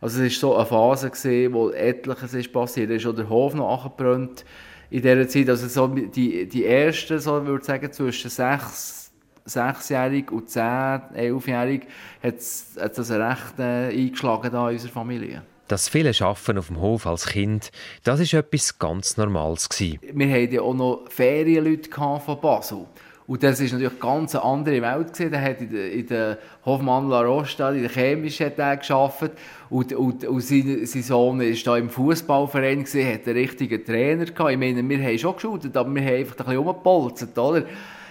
[0.00, 2.90] Also es war so eine Phase, gewesen, wo etliches ist passiert.
[2.90, 4.44] Ist auch der Hof noch angebrannt
[4.90, 5.48] in dieser Zeit.
[5.48, 9.05] Also so die, die ersten, so, ich würde sagen, zwischen sechs,
[9.46, 11.86] sechsjährig und zehn, elfjährig,
[12.22, 12.76] hat es
[13.10, 15.42] recht äh, eingeschlagen da in unserer Familie.
[15.68, 17.72] Das viele Schaffen auf dem Hof als Kind,
[18.04, 19.98] das ist etwas ganz Normales gewesen.
[20.12, 22.86] Wir hatten ja auch noch Ferienleute von Basel.
[23.26, 25.30] Und das ist natürlich ganz eine andere Welt gewesen.
[25.32, 29.32] Der hat in der, in der Hofmann La Rosta, in der Chemisch hat er gearbeitet.
[29.68, 34.26] Und, und, und sein, sein Sohn war da im Fußballverein gewesen, hat einen richtigen Trainer
[34.26, 34.52] gehabt.
[34.52, 37.64] Ich meine, wir haben schon geschaut, aber wir haben einfach ein bisschen rumgepolzert, oder?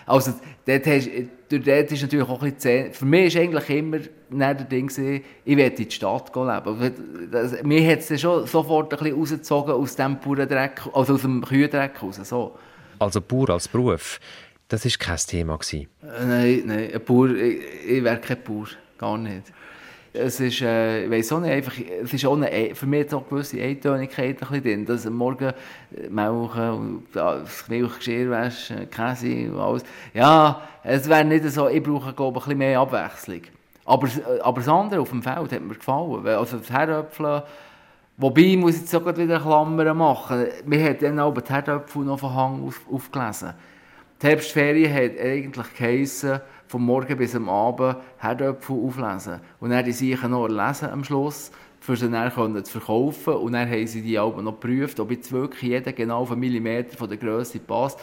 [0.05, 0.33] Also,
[0.65, 1.09] dort, hast,
[1.49, 5.57] dort ist natürlich auch ein bisschen Für mich war eigentlich immer der Ding, gewesen, ich
[5.57, 7.29] will in die Stadt leben.
[7.31, 11.21] Das, mir hat es schon sofort ein bisschen rausgezogen aus dem puren Dreck, also aus
[11.21, 12.19] dem Kühendreck raus.
[12.23, 12.55] So.
[12.99, 14.19] Also pur als Beruf,
[14.67, 15.57] das war kein Thema?
[15.57, 15.87] Gewesen.
[16.03, 19.51] Äh, nein, nein, ein Bauer, ich, ich wäre kein Bauer, gar nicht.
[20.17, 21.73] Es ist, äh, ich weiss auch nicht, einfach,
[22.03, 25.51] es ist eine, für mich auch gewisse Eintönigkeit ein drin, dass am Morgen
[26.09, 29.83] melken, das Milchgeschirr waschen, Käse und alles.
[30.13, 33.41] Ja, es wäre nicht so, ich brauche glaube ich ein bisschen mehr Abwechslung.
[33.83, 34.07] Aber,
[34.41, 37.43] aber das andere auf dem Feld hat mir gefallen, also das Herdöpfeln,
[38.17, 40.45] Wobei, muss ich jetzt sogar wieder Klammern machen.
[40.65, 43.53] Mir hat dann auch die Herdöpfel noch von Hang auf, aufgelesen.
[44.21, 49.39] Die Herbstferien hat eigentlich geheissen, vom Morgen bis am Abend Herdöpfel auflesen.
[49.59, 52.31] Und dann die sicher noch lesen am Schluss, für sie dann
[52.65, 53.33] zu verkaufen.
[53.35, 56.39] Und dann haben sie die Alben noch geprüft, ob jetzt wirklich jeder genau auf einen
[56.39, 57.99] Millimeter von der Größe passt.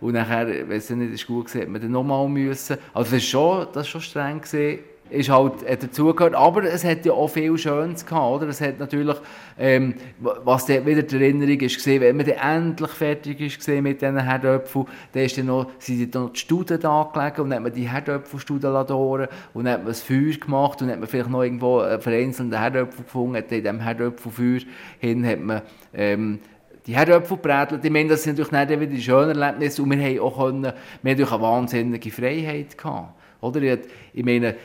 [0.00, 2.76] Und nachher, wenn es nicht gut war, hat man dann nochmal müssen.
[2.92, 4.40] Also das war schon, schon streng.
[4.40, 6.34] Gewesen ist halt dazugehört.
[6.34, 8.48] Aber es hat ja auch viel Schönes gehabt, oder?
[8.48, 9.16] Es hat natürlich,
[9.58, 14.00] ähm, was dort wieder die Erinnerung ist, gesehen, wenn man dann endlich fertig ist mit
[14.00, 17.56] diesen Herdöpfeln, dann ist dann noch, sind dann noch die Studen da gelegen und dann
[17.56, 21.00] hat man die Herdöpfelstuden ladoren und dann hat man das Feuer gemacht und dann hat
[21.00, 24.60] man vielleicht noch irgendwo einen vereinzelten Herdöpfel gefunden, hat in diesem Herdöpfelfeuer
[24.98, 25.62] hin hat man,
[25.94, 26.40] ähm,
[26.86, 27.84] die Herdöpfel brätelt.
[27.84, 30.70] Ich meine, das sind natürlich nicht wieder schöne Erlebnisse und wir haben auch können, wir
[30.70, 33.14] haben natürlich eine wahnsinnige Freiheit gehabt.
[33.46, 33.78] Oder?
[34.12, 34.56] Ich meine,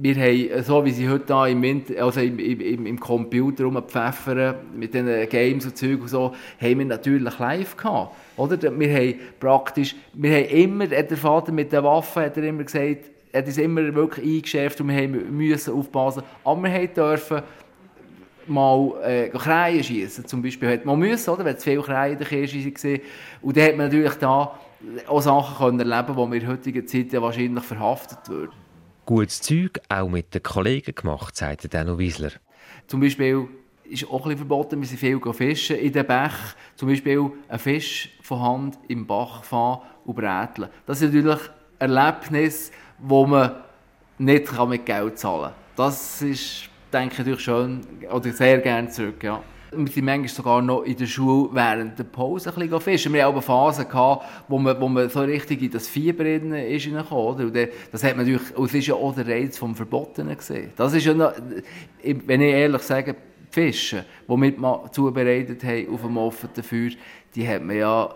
[0.00, 4.94] wir haben, so wie sie heute im, Winter, also im, im, im Computer rumpfeffern, mit
[4.94, 8.14] den Games und Zeug und so, haben wir natürlich live gehabt.
[8.36, 8.78] Oder?
[8.78, 13.10] Wir haben praktisch, wir haben immer, der Vater mit den Waffen hat er immer gesagt,
[13.32, 16.22] hat uns immer wirklich eingeschärft und wir müssen aufpassen.
[16.44, 17.42] Aber wir dürfen
[18.46, 20.70] mal äh, Kreien schießen zum Beispiel.
[20.70, 21.44] Hat man müssen, oder?
[21.44, 23.00] Wenn zu viele Kreien in der Kirche waren.
[23.42, 24.58] Und dann hat man natürlich da
[25.06, 28.52] auch Sachen können erleben können, die in heutiger Zeit ja wahrscheinlich verhaftet würden.
[29.06, 32.32] Gutes Zeug auch mit den Kollegen gemacht, sagt Dano Wiesler.
[32.86, 33.48] Zum Beispiel
[33.84, 36.54] ist auch ein bisschen verboten, wir sind viel fischen in den Bach.
[36.76, 40.68] Zum Beispiel ein Fisch von Hand im Bach fahren und bräteln.
[40.86, 41.40] Das ist natürlich
[41.78, 43.52] ein Erlebnis, wo man
[44.18, 45.52] nicht mit Geld zahlen kann.
[45.76, 49.22] Das ist, denke ich, schön oder sehr gerne zurück.
[49.22, 49.42] Ja.
[49.70, 53.12] Wir sind manchmal sogar noch in der Schule während der Pause ein bisschen fischen.
[53.12, 56.86] Wir hatten auch Phasen, gehabt, wo man, wo man so richtig in das Fieber ist
[56.86, 57.54] Und
[57.92, 60.72] das hat man natürlich, und das ist ja auch der Reiz vom Verbotenen gesehen.
[60.76, 61.32] Das ist ja noch,
[62.02, 66.90] wenn ich ehrlich sage, die Fische, die wir zubereitet haben auf dem offenen Feuer,
[67.34, 68.14] die hat man ja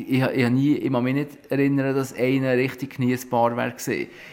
[0.00, 3.74] ich, ich, nie, ich kann mich nicht erinnern, dass einer richtig genießbar wäre.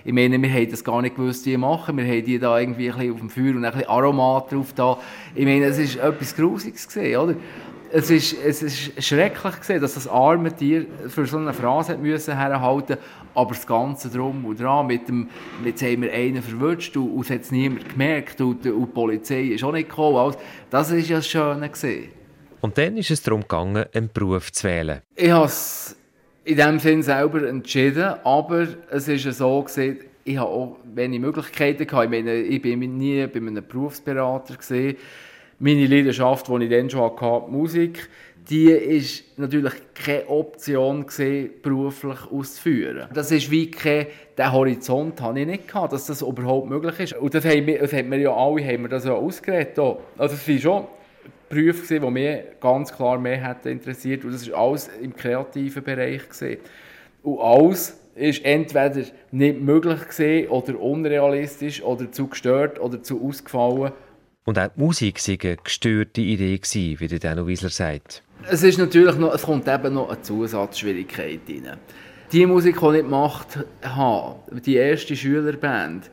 [0.04, 1.98] Ich meine, wir haben das gar nicht gewusst, wie machen.
[1.98, 4.98] Wir haben die da irgendwie ein auf dem Feuer und ein bisschen Aromat drauf da.
[5.34, 7.36] Ich meine, es ist etwas Grusiges gesehen, oder?
[7.92, 12.36] Es ist, es ist schrecklich gesehen, dass das arme Tier für so eine Phrase müssen
[12.36, 12.98] herhalten,
[13.34, 15.30] aber das Ganze drum und dran, mit dem,
[15.64, 19.42] jetzt haben wir einen verwünscht und, es hat es niemand gemerkt und, und die Polizei
[19.44, 20.18] ist auch nicht gekommen.
[20.18, 20.40] Also,
[20.70, 22.10] das ist ja das Schöne gesehen.
[22.66, 25.02] Und dann ist es darum gegangen, einen Beruf zu wählen.
[25.16, 25.96] Ich habe es
[26.46, 31.86] in dem Sinn selber entschieden, aber es ist so gesehen, ich habe auch wenig Möglichkeiten
[31.86, 32.06] gehabt.
[32.06, 34.98] Ich meine, ich bin nie bei einem Berufsberater gesehen.
[35.60, 38.10] Meine Leidenschaft, die ich dann schon hatte, Musik,
[38.50, 43.10] die ist natürlich keine Option gesehen, beruflich auszuführen.
[43.14, 47.14] Das ist wie kein, den Horizont habe ich nicht gehabt, dass das überhaupt möglich ist.
[47.14, 49.78] Und das haben wir, das haben wir ja alle, haben wir das ja ausgeredet.
[49.78, 50.88] Also es ist schon
[51.50, 54.24] Berufe, die mich ganz klar mehr hätten interessiert.
[54.26, 56.28] Und das war alles im kreativen Bereich.
[56.30, 56.58] Gewesen.
[57.24, 63.92] Und alles ist entweder nicht möglich gewesen, oder unrealistisch oder zu gestört oder zu ausgefallen.
[64.46, 68.22] Und auch die Musik war eine gestörte Idee, gewesen, wie der Dano Wiesler sagt.
[68.50, 71.78] Es, ist natürlich noch, es kommt eben noch eine Zusatzschwierigkeit rein.
[72.32, 76.10] Die Musik, die ich gemacht habe, die erste Schülerband,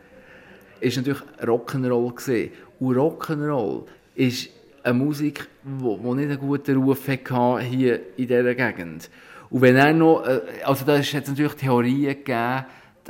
[0.81, 2.51] war natürlich Rock'n'Roll.
[2.81, 4.51] Und Rock'n'Roll ist
[4.83, 9.11] eine Musik, die nicht einen guten Ruf hatte hier in dieser Gegend.
[9.51, 12.65] Und wenn er noch, äh, also da hat es natürlich Theorien gegeben,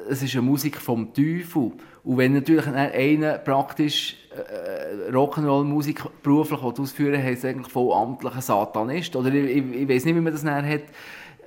[0.09, 1.73] es ist eine Musik vom Teufel.
[2.05, 9.14] Und wenn natürlich einer praktisch äh, Rock'n'Roll-Musik beruflich ausführen will, es eigentlich voll amtlicher Satanist.
[9.14, 10.83] Oder ich, ich, ich weiß nicht, wie man das näher hat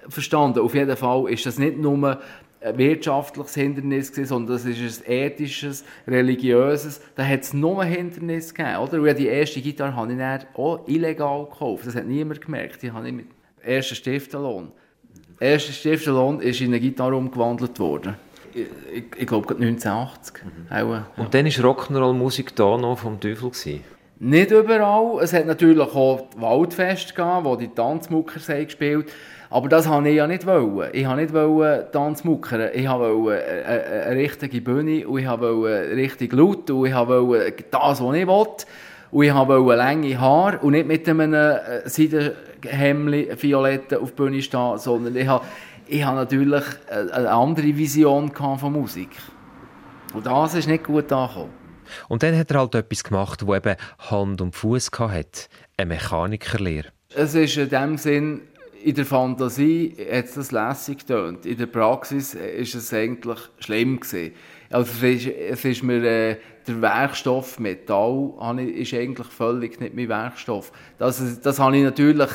[0.07, 0.59] verstanden.
[0.59, 2.19] Auf jeden Fall ist das nicht nur
[2.73, 7.01] wirtschaftliches Hindernis, gewesen, sondern das ist ein ethisches, religiöses.
[7.15, 8.77] Da hat es nur ein Hindernis gegeben.
[8.77, 9.01] Oder?
[9.01, 11.87] Und die erste Gitarre habe ich dann auch illegal gekauft.
[11.87, 12.81] Das hat niemand gemerkt.
[12.81, 13.27] Die habe ich mit
[13.61, 14.71] ersten Stiftenlohn.
[15.39, 18.15] Der erste Stiftenlohn ist in eine Gitarre umgewandelt worden.
[18.53, 20.43] Ich, ich, ich glaube 1980.
[20.43, 20.49] Mhm.
[20.71, 21.07] Auch, ja.
[21.17, 23.49] Und dann war Rock'n'Roll-Musik da noch vom Teufel?
[23.49, 23.83] Gewesen.
[24.17, 25.21] Nicht überall.
[25.21, 29.11] Es hat natürlich auch Waldfest gegeben, wo die Tanzmucker gespielt
[29.55, 30.45] aber das wollte ich ja nicht.
[30.45, 30.89] Wollen.
[30.91, 32.71] Ich wollte nicht Tanzmuckern.
[32.73, 38.01] Ich wollte eine, eine, richtige Bühne und ich wollte richtig laut und ich wollte das,
[38.01, 38.65] was ich wollte.
[39.11, 44.41] Und ich wollte lange Haare und nicht mit einem äh, Seidenhemd, Violetten auf der Bühne
[44.41, 45.45] stehen, sondern ich habe,
[45.87, 49.11] ich habe natürlich eine andere Vision von Musik.
[50.13, 51.51] Und das ist nicht gut angekommen.
[52.09, 55.47] Und dann hat er halt etwas gemacht, das eben Hand und Fuß hatte,
[55.77, 56.89] eine Mechanikerlehre.
[57.15, 58.41] Es ist in dem Sinn
[58.85, 61.43] in der Fantasie hat es das lässig getönt.
[61.47, 64.33] In der Praxis ist es eigentlich schlimm gewesen.
[64.69, 70.07] Also es ist, es ist mir äh, der Werkstoff Metall ist eigentlich völlig nicht mein
[70.07, 70.71] Werkstoff.
[70.99, 72.29] Das, das habe ich natürlich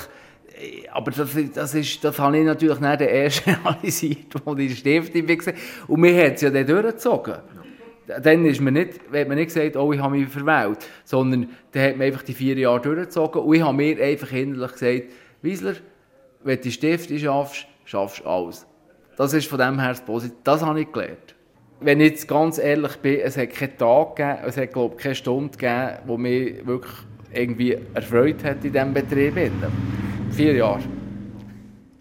[0.92, 5.28] aber das, das, ist, das habe ich natürlich nicht der erste realisiert, wo ich Stiftung
[5.28, 5.54] war.
[5.86, 7.36] Und mir hat es ja dann durchgezogen.
[8.22, 11.82] Dann ist mir nicht, hat man nicht gesagt, oh, ich habe mich verwählt, sondern dann
[11.82, 15.02] hat man einfach die vier Jahre durchgezogen und ich habe mir einfach innerlich gesagt,
[15.42, 15.76] Wiesler,
[16.42, 18.66] wenn du Stifte schaffst, schaffst du alles.
[19.16, 20.38] Das ist von dem her das Positive.
[20.44, 21.34] Das habe ich gelernt.
[21.80, 25.02] Wenn ich jetzt ganz ehrlich bin, es hat keinen Tag gegeben, es hat, glaube ich,
[25.02, 26.94] keine Stunde gegeben, die mich wirklich
[27.32, 29.52] irgendwie erfreut hat in diesem Betrieb.
[30.30, 30.82] Vier Jahre.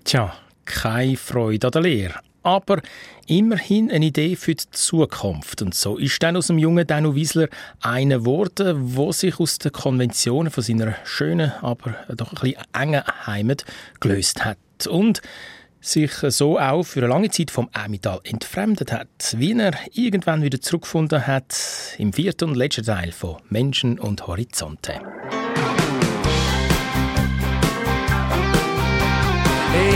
[0.04, 0.34] Tja,
[0.66, 2.82] keine Freude an der Lehre aber
[3.30, 5.62] immerhin eine Idee für die Zukunft.
[5.62, 7.48] Und so ist dann aus dem jungen Danu Wiesler
[7.80, 13.04] einer geworden, der sich aus den Konventionen von seiner schönen, aber doch ein bisschen engen
[13.26, 13.66] Heimat
[14.00, 14.58] gelöst hat.
[14.90, 15.22] Und
[15.82, 20.60] sich so auch für eine lange Zeit vom Emmental entfremdet hat, wie er irgendwann wieder
[20.60, 21.56] zurückgefunden hat
[21.98, 25.00] im vierten und letzten Teil von Menschen und Horizonte.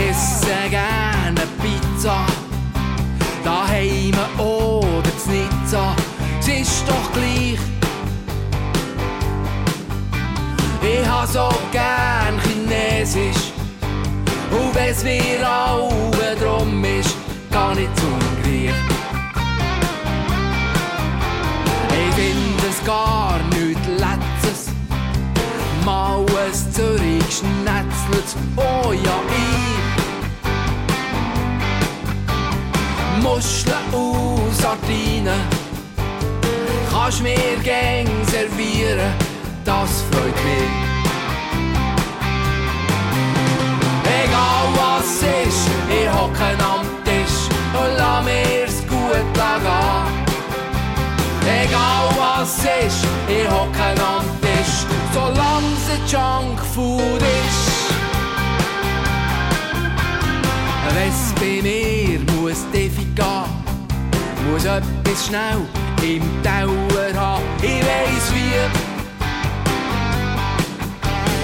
[0.08, 0.43] Esse
[6.86, 7.58] doch gleich.
[10.82, 13.52] Ich hab so gern Chinesisch
[14.50, 17.16] und wenn's mir alle drum ist,
[17.50, 18.74] gar nicht zum Griech.
[21.90, 24.72] Ich find es gar nicht letztes,
[25.84, 29.64] mal ein Zürich schnetzelt, oh ja ich.
[33.22, 35.53] Muscheln und Sardinen
[37.04, 39.12] kannst mir gäng servieren,
[39.62, 40.70] das freut mich.
[44.24, 47.38] Egal was ist, ich hocke am Tisch
[47.74, 49.66] und lass mir's gut gehen.
[51.46, 57.68] Egal was ist, ich hocke am Tisch, solang's ein Junkfood ist.
[60.94, 67.42] Wenn's bei mir muss Defi gehen, muss etwas schnell im Tower haben.
[67.62, 68.60] Ich weiss wie.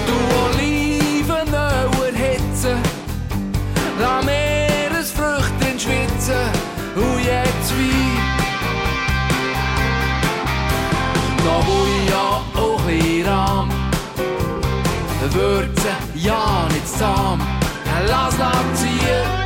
[0.07, 2.77] Du Olivenöl erhitzen,
[3.99, 6.45] lass Meeresfrüchte schwitzen
[6.95, 8.19] und jetzt wie.
[11.43, 11.67] Noch
[12.09, 13.69] ja auch ein Rahm,
[15.31, 17.41] Würzen ja nicht zahm,
[18.07, 19.41] lass lass ziehen.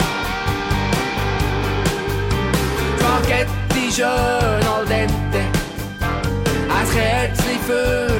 [2.97, 4.84] Spaghetti schön
[6.97, 8.14] ein Kerzchen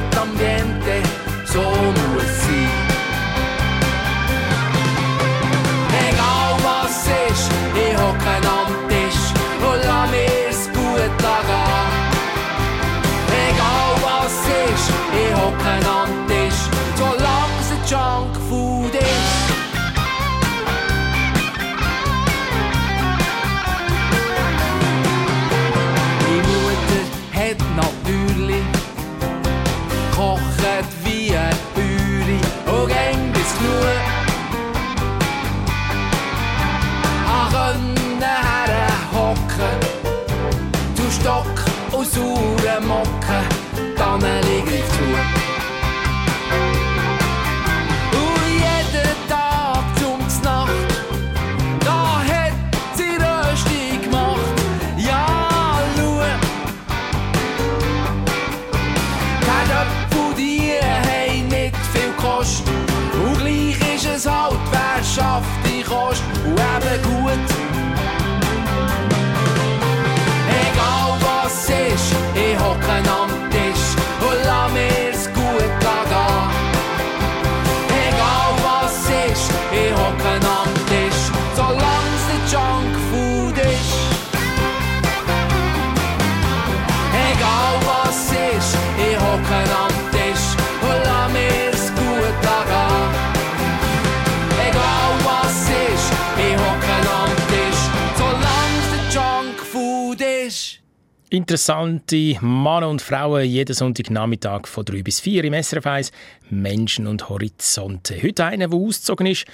[101.28, 106.12] Interessante Männer und Frauen jeden Sonntagnachmittag von 3 bis 4 im SRF 1
[106.50, 108.22] Menschen und Horizonte.
[108.22, 109.44] Heute einer, der ausgezogen ist,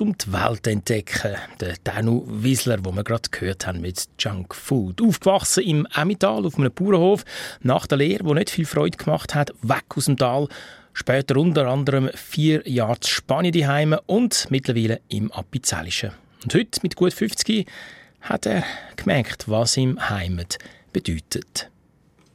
[0.00, 1.36] um die Welt zu entdecken.
[1.60, 5.00] Der Danu Wiesler, den wir gerade gehört haben mit Junk Food.
[5.00, 7.24] Aufgewachsen im Emmental auf einem Bauernhof.
[7.62, 10.48] Nach der Lehre, die nicht viel Freude gemacht hat, weg aus dem Tal.
[10.94, 16.10] Später unter anderem vier Jahre in Spanien daheim und mittlerweile im Appenzellischen.
[16.42, 17.68] Und heute, mit gut 50,
[18.20, 18.64] hat er
[18.96, 20.58] gemerkt, was ihm Heimat
[20.92, 21.70] bedeutet.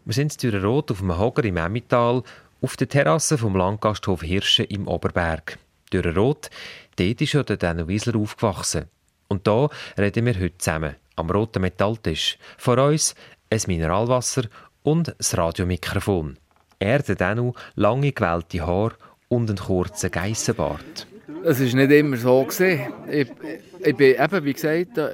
[0.06, 2.24] Wir sind in Rot auf dem Hoger im Emmental
[2.62, 5.58] auf der Terrasse vom Landgasthof Hirsche im Oberberg.
[5.94, 6.50] Rot,
[6.98, 8.86] dort ist ja der Daniel Wiesler aufgewachsen.
[9.28, 12.38] Und da reden wir heute zusammen, am roten Metalltisch.
[12.58, 13.16] Vor uns
[13.50, 14.44] ein Mineralwasser
[14.84, 16.38] und das Radiomikrofon.
[16.80, 18.96] Er, der Danu, lange gewellte Haare
[19.30, 21.08] und einen kurzen Geissenbart.
[21.44, 22.44] Es war nicht immer so.
[22.44, 22.94] Gewesen.
[23.10, 23.32] Ich,
[23.80, 25.10] ich bin eben, wie gesagt, äh,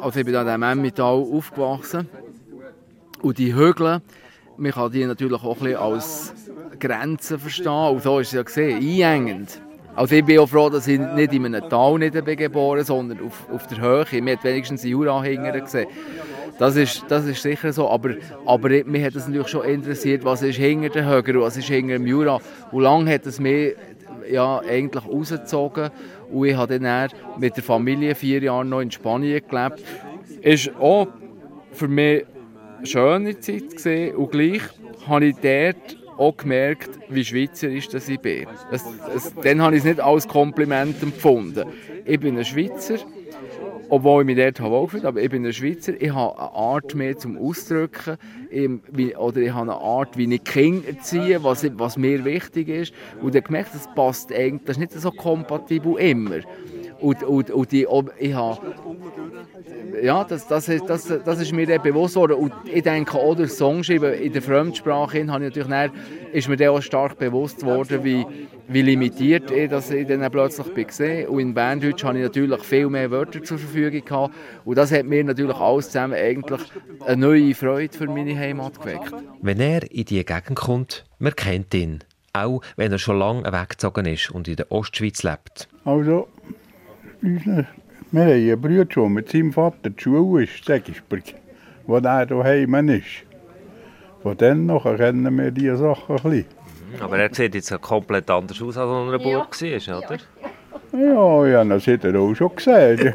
[0.00, 2.08] also ich bin an diesem Emmental aufgewachsen.
[3.22, 4.00] Und die Hügel,
[4.56, 6.34] man kann die natürlich auch ein als
[6.78, 7.90] Grenzen verstehen.
[7.90, 9.60] Und so ist es ja gesehen, einengend.
[9.96, 13.46] Also ich bin auch froh, dass ich nicht in einem Tal nicht bin sondern auf,
[13.52, 14.22] auf der Höhe.
[14.22, 15.88] Man hat wenigstens die Jura-Hänger gesehen.
[16.58, 18.14] Das ist, das ist sicher so, aber,
[18.44, 21.94] aber mich hat es natürlich schon interessiert, was ist hinter den Höger was ist hinter
[21.94, 22.38] dem Jura.
[22.70, 23.74] Und lange hat es mich
[24.30, 25.90] ja, eigentlich rausgezogen
[26.30, 27.08] und ich habe dann
[27.38, 29.82] mit der Familie vier Jahre noch in Spanien gelebt.
[30.42, 31.08] Ist auch
[31.72, 32.26] für mich
[32.84, 34.62] schöne Zeit gesehen und gleich
[35.06, 38.46] habe ich dort auch gemerkt, wie schweizerisch das ich bin.
[38.70, 41.64] Das, das, dann habe ich es nicht als Kompliment empfunden.
[42.04, 42.98] Ich bin ein Schweizer,
[43.88, 47.16] obwohl ich mich dort wohlfühle, aber ich bin ein Schweizer, ich habe eine Art mehr
[47.16, 48.18] zum Ausdrücken,
[49.18, 52.92] oder ich habe eine Art, wie ich Kinder erziehe, was, was mir wichtig ist.
[53.20, 56.40] Und ich habe gemerkt, das passt eigentlich, das ist nicht so kompatibel immer.
[57.00, 57.86] Und, und, und die,
[58.18, 58.60] ich habe,
[60.02, 62.34] ja, das, das, ist, das, das ist mir dann bewusst geworden.
[62.34, 65.90] Und ich denke auch durch Songschreiben in der Fremdsprache habe ich natürlich dann,
[66.32, 68.26] ist mir dann auch stark bewusst geworden, wie,
[68.68, 71.28] wie limitiert ich das ich dann plötzlich bin gesehen.
[71.28, 74.34] Und in Berndeutsch habe ich natürlich viel mehr Wörter zur Verfügung gehabt.
[74.64, 76.60] Und das hat mir natürlich alles zusammen eigentlich
[77.06, 79.12] eine neue Freude für meine Heimat geweckt.
[79.40, 82.00] Wenn er in diese Gegend kommt, man kennt ihn.
[82.32, 85.68] Auch wenn er schon lange weggezogen ist und in der Ostschweiz lebt.
[85.84, 86.28] Also,
[87.22, 91.22] wir haben einen Bruder, der mit seinem Vater die Schule ist, Segisburg,
[91.86, 93.24] wo er daheim ist.
[94.22, 96.46] Von dann noch kennen wir diese Sachen ein bisschen.
[97.00, 100.18] Aber er sieht jetzt komplett anders aus, als er in Burg war, oder?
[100.92, 103.14] Ja, ja, das hat er auch schon gesehen.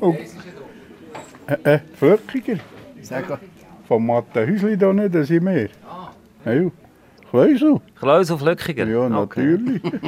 [0.00, 0.18] Und,
[1.46, 2.58] äh, äh, Flöckiger.
[3.02, 3.38] Sag
[3.88, 5.68] Von Mathe Häusli da nicht, das sind wir.
[6.44, 6.70] Ja,
[7.34, 7.80] Kleusel.
[7.98, 8.86] Kleusel Flöckiger?
[8.86, 9.82] Ja, natürlich.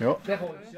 [0.00, 0.16] ja.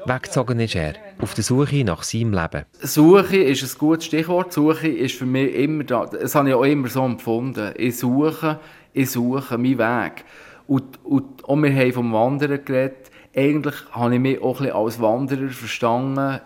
[0.05, 2.65] Weggezogen ist er, auf der Suche nach seinem Leben.
[2.79, 4.53] Suche ist ein gutes Stichwort.
[4.53, 6.05] Suche ist für mich immer da.
[6.05, 7.73] Das habe ich auch immer so empfunden.
[7.75, 8.59] Ich suche,
[8.93, 10.25] ich suche meinen Weg.
[10.67, 13.09] Und, und, und wir haben vom Wandern geredet.
[13.35, 16.39] Eigentlich habe ich mich auch ein bisschen als Wanderer verstanden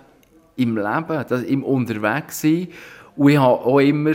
[0.55, 2.69] im Leben, das, im Unterwegssein.
[3.17, 4.13] Und ich habe auch immer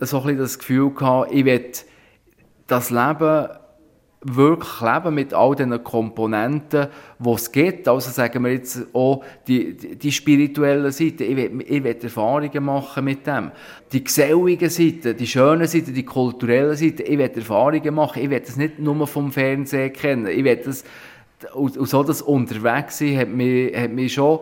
[0.00, 1.72] so ein bisschen das Gefühl gehabt, ich will
[2.66, 3.48] das Leben
[4.24, 6.86] wirklich leben mit all diesen Komponenten,
[7.18, 7.88] die es gibt.
[7.88, 11.24] Also sagen wir jetzt auch die, die, spirituelle Seite.
[11.24, 13.50] Ich will, ich will Erfahrungen machen mit dem.
[13.92, 17.02] Die gesellige Seite, die schöne Seite, die kulturelle Seite.
[17.02, 18.22] Ich will Erfahrungen machen.
[18.22, 20.26] Ich will das nicht nur vom Fernsehen kennen.
[20.26, 20.84] Ich will das,
[21.54, 24.40] und, und so das Unterwegssein hat mich, hat mich schon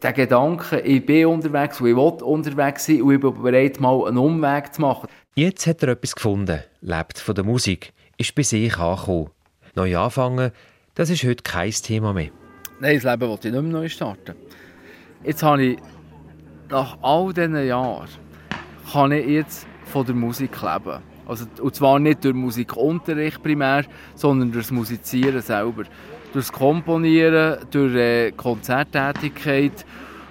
[0.00, 4.06] der Gedanke, ich bin unterwegs und ich will unterwegs sein und ich bin bereit, mal
[4.06, 5.08] einen Umweg zu machen.
[5.34, 9.30] Jetzt hat er etwas gefunden, lebt von der Musik ist bei sich angekommen.
[9.74, 10.50] Neu anfangen,
[10.94, 12.30] das ist heute kein Thema mehr.
[12.80, 14.34] Nein, das Leben wollte ich nicht mehr neu starten.
[15.24, 15.78] Jetzt habe ich,
[16.68, 18.08] nach all diesen Jahren,
[18.92, 21.00] kann ich jetzt von der Musik leben.
[21.26, 25.84] Also, und zwar nicht durch Musikunterricht primär, sondern durch das Musizieren selber.
[26.32, 29.84] Durch das Komponieren, durch äh, Konzerttätigkeit.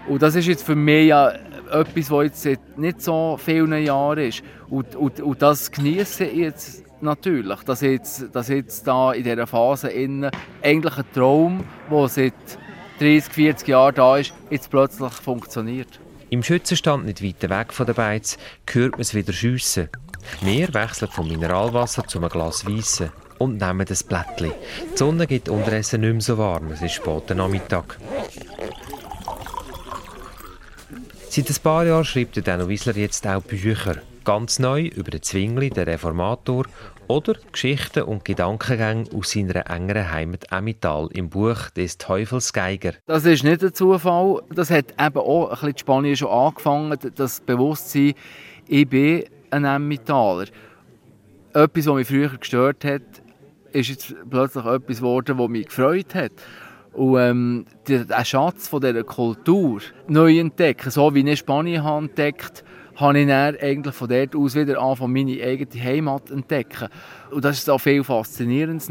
[0.08, 1.32] Und das ist jetzt für mich ja
[1.72, 4.44] etwas, was jetzt seit nicht so vielen Jahren ist.
[4.70, 9.48] Und, und, und das genieße ich jetzt natürlich, dass jetzt, dass jetzt da in dieser
[9.48, 10.32] Phase innen
[10.62, 12.34] eigentlich ein Traum, der seit
[13.00, 16.00] 30, 40 Jahren da ist, jetzt plötzlich funktioniert.
[16.30, 18.38] Im Schützenstand nicht weit weg von der Beiz
[18.70, 19.90] hört man es wieder schiessen.
[20.42, 24.52] Wir wechseln vom Mineralwasser zu einem Glas Weisse und nehmen das Blättchen.
[24.94, 27.98] Die Sonne geht unterdessen nicht mehr so warm, es ist später Nachmittag.
[31.30, 33.98] Seit ein paar Jahren schreibt der Dano Wiesler jetzt auch Bücher.
[34.28, 36.66] Ganz neu über den Zwingli, den Reformator
[37.08, 42.92] oder Geschichten und Gedankengänge aus seiner engeren Heimat Emmental im Buch des Teufels Geiger.
[43.06, 44.42] Das ist nicht ein Zufall.
[44.54, 48.16] Das hat eben auch ein bisschen in Spanien schon angefangen, das Bewusstsein,
[48.68, 50.48] ich bin ein Emmentaler.
[51.54, 53.04] Etwas, was mich früher gestört hat,
[53.72, 56.34] ist jetzt plötzlich etwas geworden, das mich gefreut hat.
[56.92, 62.77] Und ähm, den Schatz von dieser Kultur neu entdecken, so wie ich Spanien entdeckt habe
[63.00, 66.90] ich dann eigentlich von dort aus wieder angefangen, meine eigene Heimat zu entdecken.
[67.32, 68.90] Und das ist auch viel Faszinierendes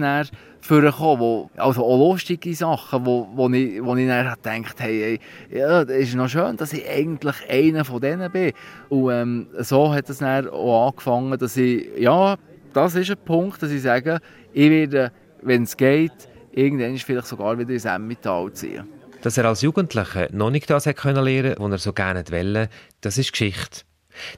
[0.61, 5.19] vorgekommen, wo, also auch lustige Sachen, wo, wo ich, wo ich dann gedacht hey,
[5.51, 8.53] hey, ja, das ist noch schön, dass ich eigentlich einer von denen bin.
[8.89, 12.37] Und ähm, so hat es dann auch angefangen, dass ich, ja,
[12.73, 14.19] das ist ein Punkt, dass ich sage,
[14.53, 18.89] ich werde, wenn es geht, irgendwann vielleicht sogar wieder ins Emmental ziehen.
[19.23, 22.69] Dass er als Jugendlicher noch nicht das lernen konnte, was er so gerne wollte,
[23.01, 23.83] das ist Geschichte.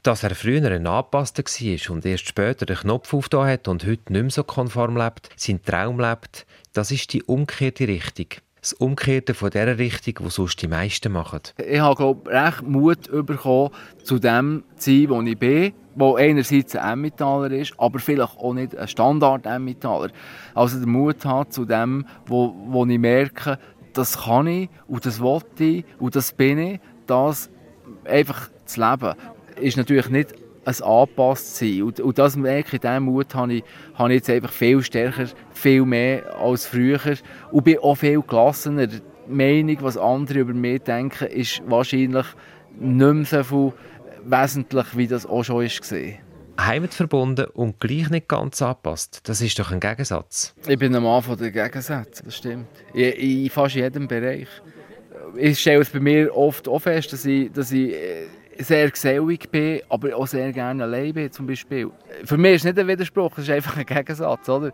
[0.03, 4.13] Dass er früher ein Angepasster war und erst später den Knopf aufgetan hat und heute
[4.13, 8.27] nicht mehr so konform lebt, seinen Traum lebt, das ist die umgekehrte Richtung.
[8.61, 11.39] Das Umkehrte von der Richtung, die sonst die meisten machen.
[11.65, 13.69] Ich habe, glaube recht Mut bekommen,
[14.03, 18.53] zu dem zu sein, wo ich bin, wo einerseits ein Emmentaler ist, aber vielleicht auch
[18.53, 20.09] nicht ein Standard-Emmentaler.
[20.55, 23.57] Also den Mut hat zu dem, wo, wo ich merke,
[23.93, 27.49] das kann ich und das will ich und das bin ich, das
[28.03, 29.15] einfach zu leben
[29.61, 30.33] ist natürlich nicht
[30.65, 31.83] ein angepasst sein.
[31.83, 33.63] Und, und das merke ich, diesen Mut habe ich,
[33.95, 36.99] habe ich jetzt einfach viel stärker, viel mehr als früher
[37.51, 38.87] und bin auch viel gelassener.
[38.87, 42.25] Die Meinung, was andere über mich denken, ist wahrscheinlich
[42.79, 43.73] nicht mehr so viel
[44.25, 46.13] wesentlich, wie das auch schon war.
[46.59, 49.21] Heimatverbunden und gleich nicht ganz angepasst.
[49.23, 50.53] Das ist doch ein Gegensatz.
[50.67, 52.67] Ich bin ein Mann von den Gegensätzen, das stimmt.
[52.93, 54.49] In, in fast jedem Bereich.
[55.37, 58.25] Ich stelle es bei mir oft auch fest, dass ich, dass ich äh,
[58.59, 61.89] sehr gesellig bin, aber auch sehr gerne allein bin, zum Beispiel.
[62.25, 64.71] Für mich ist es nicht ein Widerspruch, es ist einfach ein Gegensatz, oder?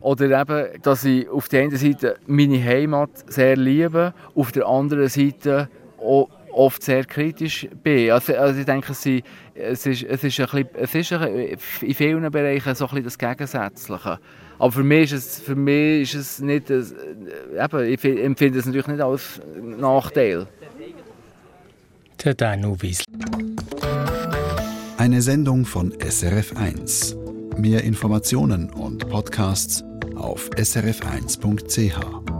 [0.00, 5.08] Oder eben, dass ich auf der einen Seite meine Heimat sehr liebe, auf der anderen
[5.08, 5.68] Seite
[5.98, 8.10] oft sehr kritisch bin.
[8.10, 9.24] Also, also ich denke, es ist,
[9.54, 11.12] es ist, ein bisschen, es ist
[11.82, 14.18] in vielen Bereichen so ein bisschen das Gegensätzliche.
[14.58, 16.86] Aber für mich ist es, für mich ist es nicht, ein,
[17.58, 20.46] eben, ich empfinde es natürlich nicht als Nachteil
[22.24, 23.04] der Danu Wiesel.
[24.98, 27.58] Eine Sendung von SRF1.
[27.58, 29.84] Mehr Informationen und Podcasts
[30.16, 32.35] auf srf1.ch.